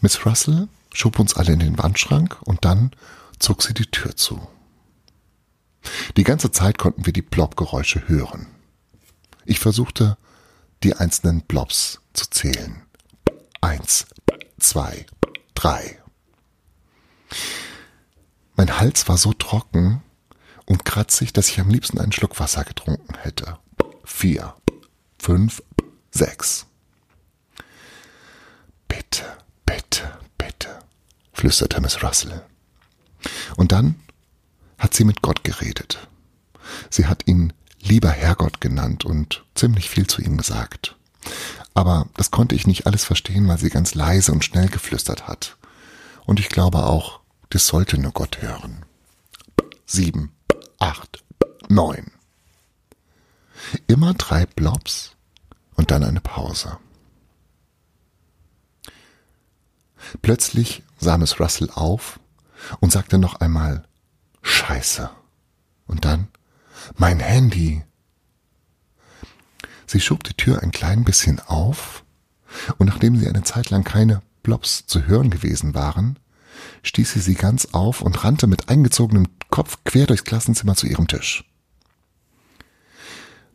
Miss 0.00 0.26
Russell 0.26 0.66
schob 0.92 1.20
uns 1.20 1.34
alle 1.36 1.52
in 1.52 1.60
den 1.60 1.78
Wandschrank 1.78 2.36
und 2.42 2.64
dann 2.64 2.90
zog 3.38 3.62
sie 3.62 3.72
die 3.72 3.86
Tür 3.86 4.16
zu. 4.16 4.48
Die 6.16 6.24
ganze 6.24 6.50
Zeit 6.50 6.78
konnten 6.78 7.06
wir 7.06 7.12
die 7.12 7.22
Blobgeräusche 7.22 8.08
hören. 8.08 8.48
Ich 9.44 9.60
versuchte, 9.60 10.18
die 10.82 10.96
einzelnen 10.96 11.42
Blobs 11.42 12.00
zu 12.12 12.28
zählen. 12.28 12.82
Eins, 13.60 14.06
zwei, 14.58 15.06
drei. 15.54 15.98
Mein 18.56 18.78
Hals 18.78 19.08
war 19.08 19.16
so 19.16 19.32
trocken 19.32 20.02
und 20.66 20.84
kratzig, 20.84 21.32
dass 21.32 21.48
ich 21.48 21.60
am 21.60 21.70
liebsten 21.70 21.98
einen 21.98 22.12
Schluck 22.12 22.38
Wasser 22.38 22.64
getrunken 22.64 23.14
hätte. 23.18 23.58
Vier, 24.04 24.54
fünf, 25.18 25.62
sechs. 26.10 26.66
Bitte, 28.88 29.24
bitte, 29.64 30.18
bitte, 30.38 30.78
flüsterte 31.32 31.80
Miss 31.80 32.02
Russell. 32.02 32.44
Und 33.56 33.72
dann 33.72 33.96
hat 34.78 34.94
sie 34.94 35.04
mit 35.04 35.22
Gott 35.22 35.44
geredet. 35.44 36.08
Sie 36.90 37.06
hat 37.06 37.26
ihn 37.26 37.52
lieber 37.80 38.10
Herrgott 38.10 38.60
genannt 38.60 39.04
und 39.04 39.44
ziemlich 39.54 39.88
viel 39.88 40.06
zu 40.06 40.22
ihm 40.22 40.36
gesagt. 40.36 40.96
Aber 41.74 42.06
das 42.14 42.30
konnte 42.30 42.54
ich 42.54 42.66
nicht 42.66 42.86
alles 42.86 43.04
verstehen, 43.04 43.48
weil 43.48 43.58
sie 43.58 43.70
ganz 43.70 43.94
leise 43.94 44.32
und 44.32 44.44
schnell 44.44 44.68
geflüstert 44.68 45.26
hat. 45.26 45.56
Und 46.26 46.38
ich 46.38 46.48
glaube 46.48 46.84
auch, 46.84 47.20
das 47.50 47.66
sollte 47.66 47.98
nur 47.98 48.12
Gott 48.12 48.42
hören. 48.42 48.84
Sieben, 49.86 50.32
acht, 50.78 51.24
neun. 51.68 52.10
Immer 53.86 54.14
drei 54.14 54.46
Blobs 54.46 55.12
und 55.74 55.90
dann 55.90 56.04
eine 56.04 56.20
Pause. 56.20 56.78
Plötzlich 60.20 60.82
sah 60.98 61.16
Miss 61.16 61.40
Russell 61.40 61.70
auf 61.70 62.18
und 62.80 62.92
sagte 62.92 63.18
noch 63.18 63.36
einmal 63.36 63.84
Scheiße. 64.42 65.10
Und 65.86 66.04
dann 66.04 66.28
Mein 66.96 67.20
Handy. 67.20 67.84
Sie 69.92 70.00
schob 70.00 70.24
die 70.24 70.32
Tür 70.32 70.62
ein 70.62 70.70
klein 70.70 71.04
bisschen 71.04 71.38
auf, 71.38 72.02
und 72.78 72.86
nachdem 72.86 73.14
sie 73.18 73.28
eine 73.28 73.42
Zeit 73.42 73.68
lang 73.68 73.84
keine 73.84 74.22
Blops 74.42 74.86
zu 74.86 75.06
hören 75.06 75.28
gewesen 75.28 75.74
waren, 75.74 76.18
stieß 76.82 77.12
sie 77.12 77.20
sie 77.20 77.34
ganz 77.34 77.68
auf 77.72 78.00
und 78.00 78.24
rannte 78.24 78.46
mit 78.46 78.70
eingezogenem 78.70 79.28
Kopf 79.50 79.80
quer 79.84 80.06
durchs 80.06 80.24
Klassenzimmer 80.24 80.76
zu 80.76 80.86
ihrem 80.86 81.08
Tisch. 81.08 81.44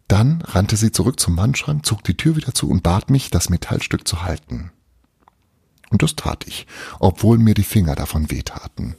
Dann 0.07 0.43
rannte 0.43 0.77
sie 0.77 0.91
zurück 0.91 1.19
zum 1.19 1.35
Wandschrank, 1.37 1.83
zog 1.87 2.03
die 2.03 2.17
Tür 2.17 2.35
wieder 2.35 2.53
zu 2.53 2.69
und 2.69 2.83
bat 2.83 3.09
mich, 3.09 3.31
das 3.31 3.49
Metallstück 3.49 4.07
zu 4.07 4.21
halten. 4.21 4.71
Und 5.89 6.03
das 6.03 6.15
tat 6.15 6.45
ich, 6.45 6.67
obwohl 6.99 7.39
mir 7.39 7.55
die 7.55 7.63
Finger 7.63 7.95
davon 7.95 8.29
wehtaten. 8.29 8.95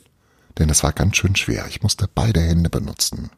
Denn 0.58 0.70
es 0.70 0.82
war 0.82 0.92
ganz 0.92 1.16
schön 1.16 1.36
schwer, 1.36 1.66
ich 1.68 1.84
musste 1.84 2.10
beide 2.12 2.40
Hände 2.40 2.68
benutzen. 2.68 3.30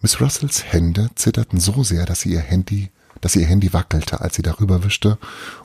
Miss 0.00 0.20
Russells 0.20 0.64
Hände 0.72 1.10
zitterten 1.14 1.60
so 1.60 1.82
sehr, 1.82 2.06
dass 2.06 2.20
sie 2.22 2.32
ihr 2.32 2.40
Handy, 2.40 2.90
dass 3.20 3.36
ihr 3.36 3.46
Handy 3.46 3.72
wackelte, 3.72 4.20
als 4.20 4.36
sie 4.36 4.42
darüber 4.42 4.82
wischte 4.82 5.18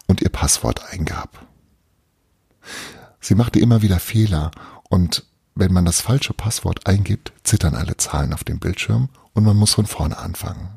und 0.07 0.21
ihr 0.21 0.29
Passwort 0.29 0.91
eingab. 0.91 1.47
Sie 3.21 3.35
machte 3.35 3.59
immer 3.59 3.81
wieder 3.81 3.99
Fehler 3.99 4.51
und 4.89 5.25
wenn 5.55 5.71
man 5.71 5.85
das 5.85 6.01
falsche 6.01 6.33
Passwort 6.33 6.85
eingibt, 6.85 7.31
zittern 7.43 7.75
alle 7.75 7.95
Zahlen 7.95 8.33
auf 8.33 8.43
dem 8.43 8.59
Bildschirm 8.59 9.07
und 9.33 9.45
man 9.45 9.55
muss 9.55 9.73
von 9.73 9.85
vorne 9.85 10.17
anfangen. 10.17 10.67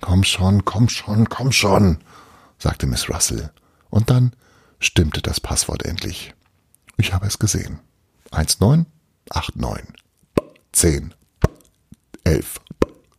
Komm 0.00 0.24
schon, 0.24 0.64
komm 0.64 0.88
schon, 0.88 1.28
komm 1.28 1.52
schon, 1.52 1.98
sagte 2.58 2.86
Miss 2.86 3.10
Russell. 3.10 3.50
Und 3.90 4.08
dann 4.08 4.32
stimmte 4.80 5.20
das 5.20 5.40
Passwort 5.40 5.84
endlich. 5.84 6.34
Ich 6.96 7.12
habe 7.12 7.26
es 7.26 7.38
gesehen. 7.38 7.80
19, 8.32 8.86
89, 9.30 9.94
10, 10.72 11.14
11, 12.24 12.60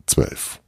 12. 0.06 0.60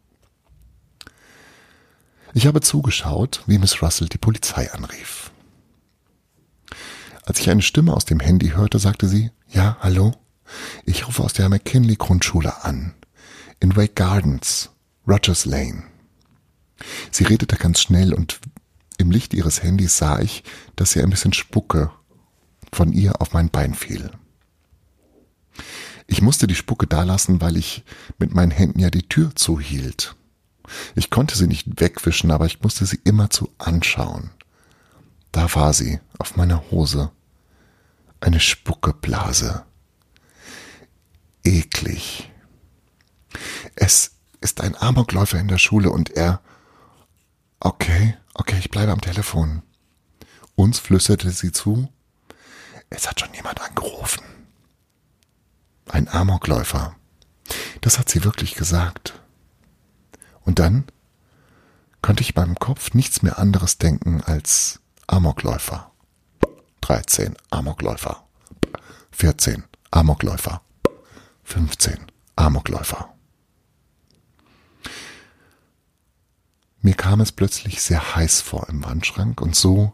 Ich 2.35 2.47
habe 2.47 2.61
zugeschaut, 2.61 3.43
wie 3.47 3.59
Miss 3.59 3.83
Russell 3.83 4.09
die 4.09 4.19
Polizei 4.19 4.71
anrief. 4.73 5.33
Als 7.25 7.41
ich 7.41 7.51
eine 7.51 7.63
Stimme 7.63 7.93
aus 7.93 8.05
dem 8.05 8.21
Handy 8.21 8.51
hörte, 8.51 8.79
sagte 8.79 9.09
sie, 9.09 9.33
ja, 9.49 9.77
hallo? 9.81 10.13
Ich 10.85 11.09
rufe 11.09 11.23
aus 11.23 11.33
der 11.33 11.49
McKinley 11.49 11.97
Grundschule 11.97 12.65
an. 12.65 12.95
In 13.59 13.77
Wake 13.77 13.97
Gardens, 13.97 14.71
Rogers 15.07 15.45
Lane. 15.45 15.83
Sie 17.11 17.25
redete 17.25 17.57
ganz 17.57 17.81
schnell 17.81 18.15
und 18.15 18.39
im 18.99 19.11
Licht 19.11 19.35
ihres 19.35 19.63
Handys 19.65 19.99
sah 19.99 20.21
ich, 20.21 20.45
dass 20.77 20.93
sie 20.93 21.03
ein 21.03 21.11
bisschen 21.11 21.33
Spucke 21.33 21.91
von 22.73 22.93
ihr 22.93 23.21
auf 23.21 23.33
mein 23.33 23.51
Bein 23.51 23.75
fiel. 23.75 24.11
Ich 26.11 26.23
musste 26.23 26.47
die 26.47 26.55
Spucke 26.55 26.87
dalassen, 26.87 27.41
weil 27.43 27.59
ich 27.59 27.85
mit 28.19 28.35
meinen 28.35 28.51
Händen 28.51 28.81
ja 28.81 28.91
die 28.91 29.07
Tür 29.07 29.37
zuhielt. 29.37 30.17
Ich 30.95 31.11
konnte 31.11 31.37
sie 31.37 31.47
nicht 31.47 31.81
wegwischen, 31.81 32.31
aber 32.31 32.47
ich 32.47 32.63
musste 32.63 32.87
sie 32.87 32.99
immerzu 33.05 33.51
anschauen. 33.59 34.31
Da 35.33 35.55
war 35.55 35.75
sie, 35.75 36.01
auf 36.19 36.35
meiner 36.35 36.71
Hose. 36.71 37.13
Eine 38.21 38.41
Spuckeblase. 38.41 39.65
Eklig. 41.45 42.31
Es 43.77 44.13
ist 44.41 44.63
ein 44.63 44.77
Amokläufer 44.77 45.39
in 45.39 45.49
der 45.49 45.59
Schule 45.59 45.91
und 45.91 46.11
er. 46.17 46.41
Okay, 47.61 48.17
okay, 48.33 48.57
ich 48.59 48.71
bleibe 48.71 48.93
am 48.93 49.03
Telefon. 49.03 49.63
Uns 50.55 50.79
flüsterte 50.79 51.31
sie 51.31 51.53
zu. 51.53 51.89
Es 52.89 53.09
hat 53.09 53.21
schon 53.21 53.35
jemand 53.35 53.61
angerufen. 53.61 54.23
Ein 55.89 56.09
Amokläufer. 56.09 56.97
Das 57.81 57.99
hat 57.99 58.09
sie 58.09 58.25
wirklich 58.25 58.55
gesagt. 58.55 59.21
Und 60.43 60.59
dann 60.59 60.85
konnte 62.03 62.23
ich 62.23 62.35
beim 62.35 62.55
Kopf 62.55 62.95
nichts 62.95 63.23
mehr 63.23 63.39
anderes 63.39 63.79
denken 63.79 64.23
als 64.23 64.81
Amokläufer. 65.07 65.91
13 66.83 67.37
Amokläufer. 67.51 68.25
14 69.11 69.65
Amokläufer. 69.91 70.63
15 71.45 71.99
Amokläufer. 72.37 73.15
Mir 76.81 76.95
kam 76.95 77.21
es 77.21 77.33
plötzlich 77.33 77.83
sehr 77.83 78.15
heiß 78.15 78.41
vor 78.41 78.69
im 78.69 78.85
Wandschrank 78.85 79.41
und 79.41 79.57
so, 79.57 79.93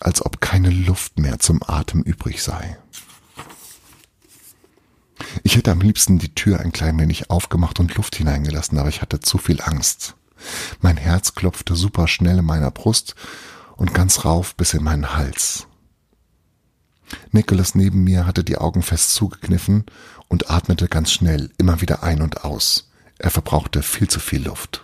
als 0.00 0.24
ob 0.24 0.40
keine 0.40 0.70
Luft 0.70 1.18
mehr 1.18 1.38
zum 1.38 1.62
Atem 1.62 2.02
übrig 2.02 2.42
sei. 2.42 2.78
Ich 5.54 5.58
hätte 5.58 5.70
am 5.70 5.82
liebsten 5.82 6.18
die 6.18 6.34
Tür 6.34 6.58
ein 6.58 6.72
klein 6.72 6.98
wenig 6.98 7.30
aufgemacht 7.30 7.78
und 7.78 7.94
Luft 7.94 8.16
hineingelassen, 8.16 8.76
aber 8.76 8.88
ich 8.88 9.02
hatte 9.02 9.20
zu 9.20 9.38
viel 9.38 9.60
Angst. 9.62 10.16
Mein 10.80 10.96
Herz 10.96 11.36
klopfte 11.36 11.76
super 11.76 12.08
schnell 12.08 12.38
in 12.38 12.44
meiner 12.44 12.72
Brust 12.72 13.14
und 13.76 13.94
ganz 13.94 14.24
rauf 14.24 14.56
bis 14.56 14.74
in 14.74 14.82
meinen 14.82 15.14
Hals. 15.14 15.68
Nicholas 17.30 17.76
neben 17.76 18.02
mir 18.02 18.26
hatte 18.26 18.42
die 18.42 18.58
Augen 18.58 18.82
fest 18.82 19.14
zugekniffen 19.14 19.84
und 20.26 20.50
atmete 20.50 20.88
ganz 20.88 21.12
schnell 21.12 21.52
immer 21.56 21.80
wieder 21.80 22.02
ein 22.02 22.20
und 22.20 22.42
aus. 22.42 22.90
Er 23.18 23.30
verbrauchte 23.30 23.84
viel 23.84 24.08
zu 24.08 24.18
viel 24.18 24.42
Luft. 24.46 24.82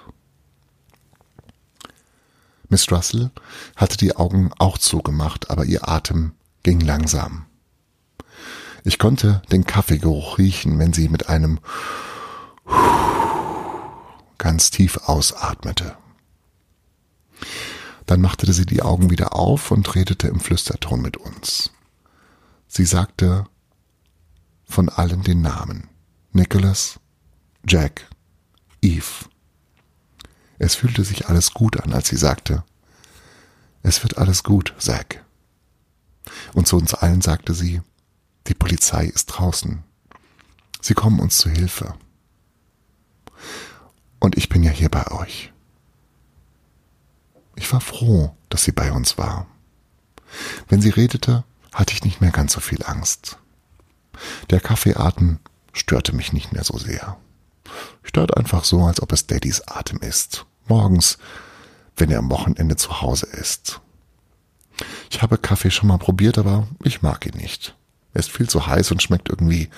Miss 2.68 2.92
Russell 2.92 3.33
hatte 3.74 3.96
die 3.96 4.14
Augen 4.14 4.52
auch 4.61 4.78
zugemacht, 4.78 5.50
aber 5.50 5.64
ihr 5.64 5.88
Atem 5.88 6.30
ging 6.62 6.78
langsam. 6.78 7.46
Ich 8.84 8.98
konnte 8.98 9.42
den 9.52 9.64
Kaffeegeruch 9.64 10.38
riechen, 10.38 10.78
wenn 10.78 10.92
sie 10.92 11.08
mit 11.08 11.28
einem 11.28 11.60
ganz 14.38 14.70
tief 14.70 14.96
ausatmete. 15.04 15.96
Dann 18.06 18.20
machte 18.20 18.52
sie 18.52 18.66
die 18.66 18.82
Augen 18.82 19.10
wieder 19.10 19.36
auf 19.36 19.70
und 19.70 19.94
redete 19.94 20.28
im 20.28 20.40
Flüsterton 20.40 21.00
mit 21.00 21.16
uns. 21.16 21.70
Sie 22.66 22.84
sagte 22.84 23.44
von 24.64 24.88
allen 24.88 25.22
den 25.22 25.42
Namen. 25.42 25.88
Nicholas, 26.32 27.00
Jack, 27.66 28.06
Eve. 28.80 29.26
Es 30.58 30.74
fühlte 30.74 31.04
sich 31.04 31.28
alles 31.28 31.52
gut 31.52 31.80
an, 31.80 31.92
als 31.92 32.08
sie 32.08 32.16
sagte, 32.16 32.64
es 33.82 34.02
wird 34.02 34.18
alles 34.18 34.44
gut, 34.44 34.74
Zack. 34.78 35.24
Und 36.52 36.66
zu 36.66 36.76
uns 36.76 36.94
allen 36.94 37.22
sagte 37.22 37.54
sie, 37.54 37.80
die 38.46 38.55
Polizei 38.55 39.07
ist 39.07 39.26
draußen. 39.26 39.83
Sie 40.81 40.94
kommen 40.94 41.20
uns 41.20 41.38
zu 41.38 41.50
Hilfe. 41.50 41.94
Und 44.18 44.37
ich 44.37 44.48
bin 44.48 44.62
ja 44.62 44.70
hier 44.70 44.88
bei 44.88 45.11
euch. 45.11 45.53
Ich 47.57 47.72
war 47.72 47.81
froh, 47.81 48.37
dass 48.48 48.64
sie 48.64 48.72
bei 48.72 48.92
uns 48.92 49.18
war. 49.18 49.46
Wenn 50.68 50.81
sie 50.81 50.90
redete, 50.90 51.44
hatte 51.72 51.92
ich 51.92 52.05
nicht 52.05 52.20
mehr 52.20 52.31
ganz 52.31 52.53
so 52.53 52.61
viel 52.61 52.83
Angst. 52.85 53.38
Der 54.50 54.61
Kaffeeatem 54.61 55.38
störte 55.72 56.14
mich 56.14 56.33
nicht 56.33 56.53
mehr 56.53 56.64
so 56.64 56.79
sehr. 56.79 57.16
Stört 58.03 58.37
einfach 58.37 58.64
so, 58.64 58.85
als 58.85 59.00
ob 59.00 59.12
es 59.12 59.26
Daddys 59.26 59.62
Atem 59.62 59.98
ist. 59.98 60.46
Morgens, 60.66 61.18
wenn 61.96 62.11
er 62.11 62.18
am 62.18 62.31
Wochenende 62.31 62.76
zu 62.76 63.00
Hause 63.00 63.26
ist. 63.26 63.81
Ich 65.11 65.22
habe 65.22 65.38
Kaffee 65.38 65.70
schon 65.70 65.88
mal 65.88 65.98
probiert, 65.98 66.38
aber 66.38 66.66
ich 66.83 67.03
mag 67.03 67.26
ihn 67.26 67.37
nicht. 67.37 67.76
Er 68.12 68.20
ist 68.20 68.30
viel 68.30 68.48
zu 68.48 68.66
heiß 68.66 68.90
und 68.90 69.02
schmeckt 69.02 69.28
irgendwie 69.28 69.70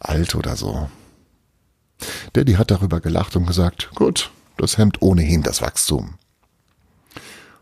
alt 0.00 0.34
oder 0.34 0.56
so. 0.56 0.90
Daddy 2.32 2.54
hat 2.54 2.70
darüber 2.70 3.00
gelacht 3.00 3.36
und 3.36 3.46
gesagt, 3.46 3.90
gut, 3.94 4.30
das 4.56 4.78
hemmt 4.78 5.00
ohnehin 5.02 5.42
das 5.42 5.62
Wachstum. 5.62 6.14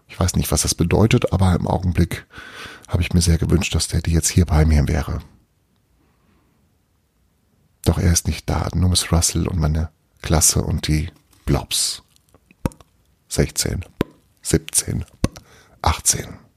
Ich 0.08 0.18
weiß 0.18 0.34
nicht, 0.36 0.50
was 0.50 0.62
das 0.62 0.74
bedeutet, 0.74 1.32
aber 1.32 1.54
im 1.54 1.66
Augenblick 1.66 2.26
habe 2.88 3.02
ich 3.02 3.12
mir 3.12 3.20
sehr 3.20 3.38
gewünscht, 3.38 3.74
dass 3.74 3.88
Daddy 3.88 4.12
jetzt 4.12 4.28
hier 4.28 4.46
bei 4.46 4.64
mir 4.64 4.88
wäre. 4.88 5.20
Doch 7.84 7.98
er 7.98 8.12
ist 8.12 8.26
nicht 8.26 8.48
da, 8.50 8.68
nur 8.74 8.90
Miss 8.90 9.12
Russell 9.12 9.46
und 9.46 9.58
meine 9.58 9.90
Klasse 10.22 10.62
und 10.62 10.88
die 10.88 11.10
Blobs. 11.46 12.02
16, 13.28 13.84
17, 14.42 15.04
18. 15.82 16.49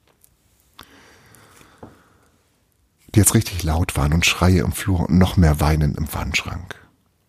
Die 3.14 3.20
jetzt 3.20 3.36
richtig 3.36 3.64
laut 3.64 3.96
waren 3.96 4.14
und 4.14 4.26
Schreie 4.26 4.62
im 4.62 4.72
Flur 4.72 5.02
und 5.02 5.18
noch 5.18 5.38
mehr 5.38 5.60
Weinen 5.60 5.96
im 5.96 6.12
Wandschrank. 6.14 6.76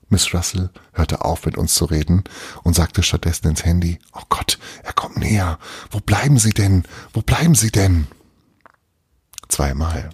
Miss 0.08 0.32
Russell 0.32 0.70
hörte 0.92 1.24
auf, 1.24 1.44
mit 1.44 1.58
uns 1.58 1.74
zu 1.74 1.84
reden 1.86 2.24
und 2.62 2.74
sagte 2.74 3.02
stattdessen 3.02 3.48
ins 3.48 3.64
Handy, 3.64 3.98
Oh 4.12 4.22
Gott, 4.28 4.58
er 4.82 4.92
kommt 4.92 5.16
näher. 5.16 5.58
Wo 5.90 6.00
bleiben 6.00 6.38
Sie 6.38 6.52
denn? 6.52 6.84
Wo 7.12 7.20
bleiben 7.20 7.54
Sie 7.54 7.70
denn? 7.70 8.06
Zweimal. 9.48 10.10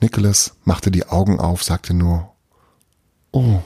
Nicholas 0.00 0.56
machte 0.64 0.90
die 0.90 1.06
Augen 1.08 1.40
auf, 1.40 1.62
sagte 1.62 1.94
nur, 1.94 2.34
Oh. 3.32 3.62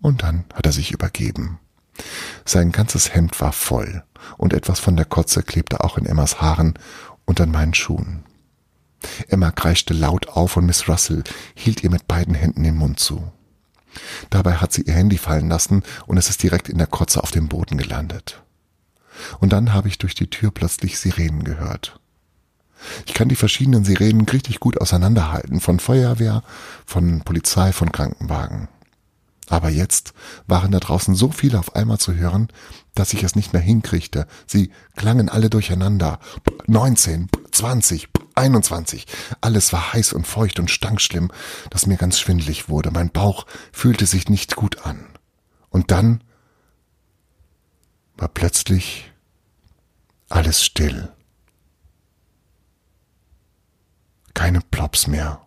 Und 0.00 0.22
dann 0.22 0.44
hat 0.54 0.66
er 0.66 0.72
sich 0.72 0.92
übergeben. 0.92 1.58
Sein 2.44 2.72
ganzes 2.72 3.14
Hemd 3.14 3.40
war 3.40 3.52
voll 3.52 4.04
und 4.36 4.52
etwas 4.52 4.80
von 4.80 4.96
der 4.96 5.04
Kotze 5.04 5.42
klebte 5.42 5.84
auch 5.84 5.98
in 5.98 6.06
Emmas 6.06 6.40
Haaren 6.40 6.74
und 7.24 7.40
an 7.40 7.50
meinen 7.50 7.74
Schuhen. 7.74 8.24
Emma 9.28 9.50
kreischte 9.50 9.94
laut 9.94 10.28
auf 10.28 10.56
und 10.56 10.66
Miss 10.66 10.88
Russell 10.88 11.24
hielt 11.54 11.82
ihr 11.82 11.90
mit 11.90 12.08
beiden 12.08 12.34
Händen 12.34 12.62
den 12.62 12.76
Mund 12.76 13.00
zu. 13.00 13.32
Dabei 14.30 14.54
hat 14.54 14.72
sie 14.72 14.82
ihr 14.82 14.94
Handy 14.94 15.18
fallen 15.18 15.48
lassen 15.48 15.82
und 16.06 16.16
es 16.16 16.30
ist 16.30 16.42
direkt 16.42 16.68
in 16.68 16.78
der 16.78 16.86
Kotze 16.86 17.22
auf 17.22 17.30
dem 17.30 17.48
Boden 17.48 17.76
gelandet. 17.76 18.42
Und 19.40 19.52
dann 19.52 19.72
habe 19.72 19.88
ich 19.88 19.98
durch 19.98 20.14
die 20.14 20.30
Tür 20.30 20.50
plötzlich 20.50 20.98
Sirenen 20.98 21.44
gehört. 21.44 22.00
Ich 23.06 23.14
kann 23.14 23.28
die 23.28 23.36
verschiedenen 23.36 23.84
Sirenen 23.84 24.28
richtig 24.28 24.58
gut 24.58 24.80
auseinanderhalten, 24.80 25.60
von 25.60 25.78
Feuerwehr, 25.78 26.42
von 26.84 27.20
Polizei, 27.20 27.72
von 27.72 27.92
Krankenwagen. 27.92 28.68
Aber 29.48 29.68
jetzt 29.68 30.14
waren 30.46 30.72
da 30.72 30.80
draußen 30.80 31.14
so 31.14 31.30
viele 31.30 31.58
auf 31.58 31.76
einmal 31.76 31.98
zu 31.98 32.14
hören, 32.14 32.48
dass 32.94 33.12
ich 33.12 33.22
es 33.22 33.36
nicht 33.36 33.52
mehr 33.52 33.62
hinkriegte. 33.62 34.26
Sie 34.46 34.72
klangen 34.96 35.28
alle 35.28 35.50
durcheinander. 35.50 36.20
19, 36.66 37.28
20, 37.50 38.11
21. 38.36 39.06
Alles 39.40 39.72
war 39.72 39.92
heiß 39.92 40.12
und 40.12 40.26
feucht 40.26 40.58
und 40.58 40.70
stank 40.70 41.00
schlimm, 41.00 41.30
dass 41.70 41.86
mir 41.86 41.96
ganz 41.96 42.18
schwindlig 42.18 42.68
wurde. 42.68 42.90
Mein 42.90 43.10
Bauch 43.10 43.46
fühlte 43.72 44.06
sich 44.06 44.28
nicht 44.28 44.56
gut 44.56 44.84
an. 44.86 45.06
Und 45.70 45.90
dann 45.90 46.22
war 48.16 48.28
plötzlich 48.28 49.12
alles 50.28 50.64
still. 50.64 51.12
Keine 54.34 54.60
Plops 54.60 55.06
mehr. 55.06 55.46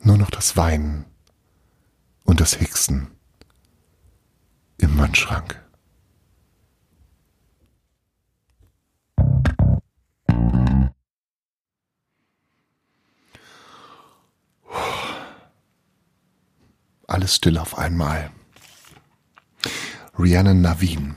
Nur 0.00 0.18
noch 0.18 0.30
das 0.30 0.56
Weinen 0.56 1.04
und 2.24 2.40
das 2.40 2.54
Hicksen 2.54 3.10
im 4.78 4.96
Wandschrank. 4.98 5.67
Alles 17.08 17.34
still 17.34 17.58
auf 17.58 17.76
einmal. 17.78 18.30
Rhiannon 20.18 20.60
Navin. 20.60 21.16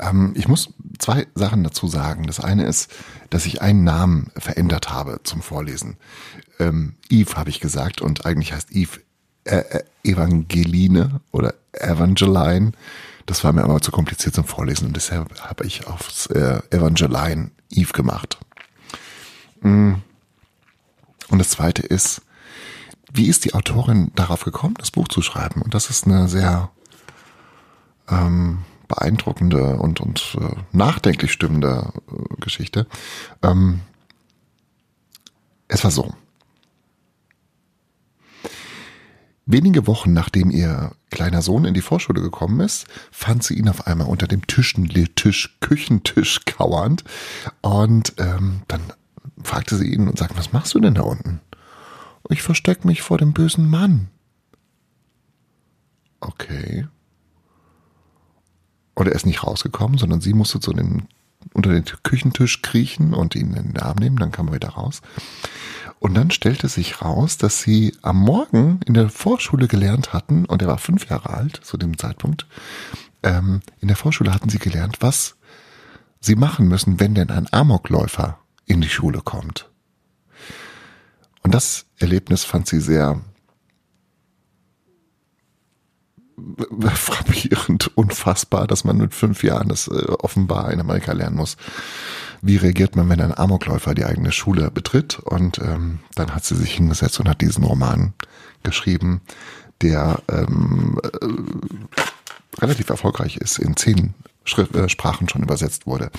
Ähm, 0.00 0.32
ich 0.36 0.48
muss 0.48 0.74
zwei 0.98 1.26
Sachen 1.34 1.62
dazu 1.62 1.86
sagen. 1.86 2.26
Das 2.26 2.40
eine 2.40 2.66
ist, 2.66 2.90
dass 3.30 3.46
ich 3.46 3.62
einen 3.62 3.84
Namen 3.84 4.30
verändert 4.36 4.90
habe 4.90 5.20
zum 5.22 5.40
Vorlesen. 5.40 5.96
Ähm, 6.58 6.96
Eve 7.08 7.36
habe 7.36 7.50
ich 7.50 7.60
gesagt 7.60 8.00
und 8.00 8.26
eigentlich 8.26 8.52
heißt 8.52 8.72
Eve 8.72 9.00
äh, 9.44 9.58
äh, 9.58 9.84
Evangeline 10.02 11.20
oder 11.30 11.54
Evangeline. 11.72 12.72
Das 13.26 13.44
war 13.44 13.52
mir 13.52 13.62
aber 13.62 13.80
zu 13.80 13.92
kompliziert 13.92 14.34
zum 14.34 14.44
Vorlesen 14.44 14.88
und 14.88 14.96
deshalb 14.96 15.40
habe 15.40 15.64
ich 15.64 15.86
aufs 15.86 16.26
äh, 16.26 16.60
Evangeline 16.70 17.52
Eve 17.70 17.92
gemacht. 17.92 18.38
Mm. 19.60 19.94
Und 21.28 21.38
das 21.38 21.50
zweite 21.50 21.82
ist, 21.82 22.22
wie 23.12 23.28
ist 23.28 23.44
die 23.44 23.54
Autorin 23.54 24.10
darauf 24.14 24.44
gekommen, 24.44 24.74
das 24.78 24.90
Buch 24.90 25.08
zu 25.08 25.22
schreiben? 25.22 25.62
Und 25.62 25.74
das 25.74 25.90
ist 25.90 26.06
eine 26.06 26.28
sehr 26.28 26.70
ähm, 28.08 28.64
beeindruckende 28.88 29.76
und, 29.76 30.00
und 30.00 30.36
äh, 30.40 30.56
nachdenklich 30.72 31.32
stimmende 31.32 31.92
äh, 32.10 32.40
Geschichte. 32.40 32.86
Ähm, 33.42 33.80
es 35.68 35.84
war 35.84 35.90
so. 35.90 36.14
Wenige 39.44 39.86
Wochen 39.86 40.12
nachdem 40.12 40.50
ihr 40.50 40.92
kleiner 41.10 41.42
Sohn 41.42 41.64
in 41.64 41.74
die 41.74 41.80
Vorschule 41.82 42.22
gekommen 42.22 42.60
ist, 42.60 42.86
fand 43.10 43.42
sie 43.42 43.54
ihn 43.54 43.68
auf 43.68 43.86
einmal 43.86 44.06
unter 44.06 44.26
dem 44.26 44.46
Tischentisch, 44.46 45.58
Küchentisch 45.60 46.44
kauernd. 46.46 47.04
Und 47.60 48.14
ähm, 48.18 48.62
dann 48.68 48.80
fragte 49.42 49.76
sie 49.76 49.92
ihn 49.92 50.08
und 50.08 50.18
sagte, 50.18 50.38
was 50.38 50.52
machst 50.52 50.74
du 50.74 50.80
denn 50.80 50.94
da 50.94 51.02
unten? 51.02 51.40
Ich 52.32 52.42
versteck 52.42 52.86
mich 52.86 53.02
vor 53.02 53.18
dem 53.18 53.34
bösen 53.34 53.68
Mann. 53.68 54.08
Okay. 56.20 56.86
Und 58.94 59.06
er 59.06 59.14
ist 59.14 59.26
nicht 59.26 59.44
rausgekommen, 59.44 59.98
sondern 59.98 60.22
sie 60.22 60.32
musste 60.32 60.58
zu 60.58 60.72
den, 60.72 61.08
unter 61.52 61.70
den 61.70 61.84
Küchentisch 62.02 62.62
kriechen 62.62 63.12
und 63.12 63.34
ihn 63.34 63.52
in 63.52 63.72
den 63.72 63.78
Arm 63.78 63.98
nehmen, 63.98 64.16
dann 64.16 64.32
kam 64.32 64.48
er 64.48 64.54
wieder 64.54 64.70
raus. 64.70 65.02
Und 65.98 66.14
dann 66.14 66.30
stellte 66.30 66.68
sich 66.68 67.02
raus, 67.02 67.36
dass 67.36 67.60
sie 67.60 67.94
am 68.00 68.18
Morgen 68.18 68.80
in 68.86 68.94
der 68.94 69.10
Vorschule 69.10 69.68
gelernt 69.68 70.14
hatten, 70.14 70.46
und 70.46 70.62
er 70.62 70.68
war 70.68 70.78
fünf 70.78 71.10
Jahre 71.10 71.30
alt 71.30 71.60
zu 71.62 71.76
dem 71.76 71.98
Zeitpunkt, 71.98 72.46
ähm, 73.22 73.60
in 73.80 73.88
der 73.88 73.96
Vorschule 73.96 74.32
hatten 74.32 74.48
sie 74.48 74.58
gelernt, 74.58 74.98
was 75.00 75.36
sie 76.20 76.36
machen 76.36 76.66
müssen, 76.66 76.98
wenn 76.98 77.14
denn 77.14 77.30
ein 77.30 77.52
Amokläufer 77.52 78.38
in 78.64 78.80
die 78.80 78.88
Schule 78.88 79.20
kommt. 79.20 79.71
Und 81.42 81.54
das 81.54 81.86
Erlebnis 81.98 82.44
fand 82.44 82.68
sie 82.68 82.80
sehr 82.80 83.20
frappierend, 86.94 87.96
unfassbar, 87.96 88.66
dass 88.66 88.84
man 88.84 88.96
mit 88.96 89.14
fünf 89.14 89.44
Jahren 89.44 89.68
das 89.68 89.88
äh, 89.88 90.06
offenbar 90.18 90.72
in 90.72 90.80
Amerika 90.80 91.12
lernen 91.12 91.36
muss. 91.36 91.56
Wie 92.40 92.56
reagiert 92.56 92.96
man, 92.96 93.08
wenn 93.08 93.20
ein 93.20 93.36
Amokläufer 93.36 93.94
die 93.94 94.04
eigene 94.04 94.32
Schule 94.32 94.70
betritt? 94.70 95.18
Und 95.20 95.58
ähm, 95.58 96.00
dann 96.14 96.34
hat 96.34 96.44
sie 96.44 96.56
sich 96.56 96.74
hingesetzt 96.74 97.20
und 97.20 97.28
hat 97.28 97.40
diesen 97.40 97.64
Roman 97.64 98.14
geschrieben, 98.62 99.20
der 99.80 100.20
ähm, 100.28 100.98
äh, 101.04 102.60
relativ 102.60 102.90
erfolgreich 102.90 103.36
ist, 103.36 103.58
in 103.58 103.76
zehn 103.76 104.14
Schrift, 104.44 104.74
äh, 104.74 104.88
Sprachen 104.88 105.28
schon 105.28 105.42
übersetzt 105.42 105.86
wurde 105.86 106.10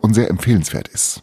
und 0.00 0.14
sehr 0.14 0.30
empfehlenswert 0.30 0.88
ist. 0.88 1.22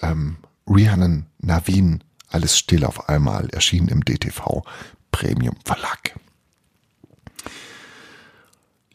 Ähm, 0.00 0.36
Rhiannon 0.66 1.26
Navin, 1.38 2.02
alles 2.28 2.58
still 2.58 2.84
auf 2.84 3.08
einmal, 3.08 3.48
erschien 3.50 3.88
im 3.88 4.04
DTV 4.04 4.64
Premium 5.10 5.56
Verlag. 5.64 6.14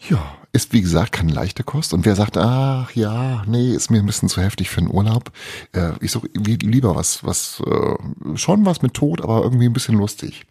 Ja, 0.09 0.37
ist 0.53 0.73
wie 0.73 0.81
gesagt 0.81 1.13
keine 1.13 1.31
leichte 1.31 1.63
Kost. 1.63 1.93
Und 1.93 2.05
wer 2.05 2.15
sagt, 2.15 2.37
ach 2.37 2.91
ja, 2.91 3.43
nee, 3.45 3.71
ist 3.71 3.89
mir 3.89 3.99
ein 3.99 4.05
bisschen 4.05 4.29
zu 4.29 4.41
heftig 4.41 4.69
für 4.69 4.79
einen 4.79 4.91
Urlaub. 4.91 5.31
Äh, 5.73 5.91
ich 6.01 6.11
suche 6.11 6.27
lieber 6.35 6.95
was, 6.95 7.23
was 7.23 7.61
äh, 7.65 8.37
schon 8.37 8.65
was 8.65 8.81
mit 8.81 8.93
Tod, 8.93 9.21
aber 9.21 9.43
irgendwie 9.43 9.65
ein 9.65 9.73
bisschen 9.73 9.95
lustig. 9.95 10.45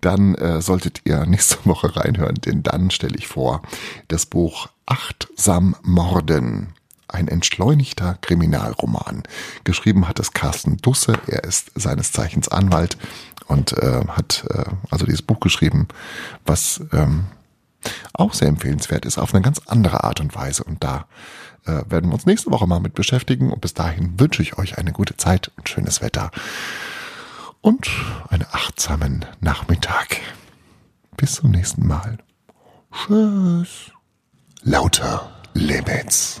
Dann 0.00 0.34
äh, 0.34 0.60
solltet 0.60 1.00
ihr 1.04 1.26
nächste 1.26 1.58
Woche 1.64 1.96
reinhören, 1.96 2.36
denn 2.36 2.62
dann 2.62 2.90
stelle 2.90 3.16
ich 3.16 3.26
vor 3.26 3.62
das 4.08 4.26
Buch 4.26 4.68
Achtsam 4.86 5.76
Morden. 5.82 6.74
Ein 7.12 7.28
entschleunigter 7.28 8.18
Kriminalroman. 8.20 9.22
Geschrieben 9.64 10.08
hat 10.08 10.18
es 10.18 10.32
Carsten 10.32 10.78
Dusse. 10.78 11.14
Er 11.26 11.44
ist 11.44 11.70
seines 11.74 12.12
Zeichens 12.12 12.48
Anwalt 12.48 12.96
und 13.46 13.72
äh, 13.74 14.04
hat 14.08 14.44
äh, 14.50 14.64
also 14.90 15.04
dieses 15.04 15.22
Buch 15.22 15.40
geschrieben, 15.40 15.88
was 16.46 16.80
ähm, 16.92 17.26
auch 18.12 18.34
sehr 18.34 18.48
empfehlenswert 18.48 19.04
ist, 19.04 19.18
auf 19.18 19.34
eine 19.34 19.42
ganz 19.42 19.60
andere 19.66 20.04
Art 20.04 20.20
und 20.20 20.34
Weise. 20.34 20.64
Und 20.64 20.82
da 20.82 21.06
äh, 21.64 21.82
werden 21.88 22.10
wir 22.10 22.14
uns 22.14 22.26
nächste 22.26 22.50
Woche 22.50 22.66
mal 22.66 22.80
mit 22.80 22.94
beschäftigen. 22.94 23.52
Und 23.52 23.60
bis 23.60 23.74
dahin 23.74 24.18
wünsche 24.18 24.42
ich 24.42 24.58
euch 24.58 24.78
eine 24.78 24.92
gute 24.92 25.16
Zeit 25.16 25.50
und 25.56 25.68
schönes 25.68 26.00
Wetter 26.00 26.30
und 27.60 27.88
einen 28.28 28.46
achtsamen 28.50 29.24
Nachmittag. 29.40 30.20
Bis 31.16 31.34
zum 31.34 31.50
nächsten 31.50 31.86
Mal. 31.86 32.18
Tschüss. 32.92 33.90
Lauter 34.62 35.30
Limits. 35.54 36.40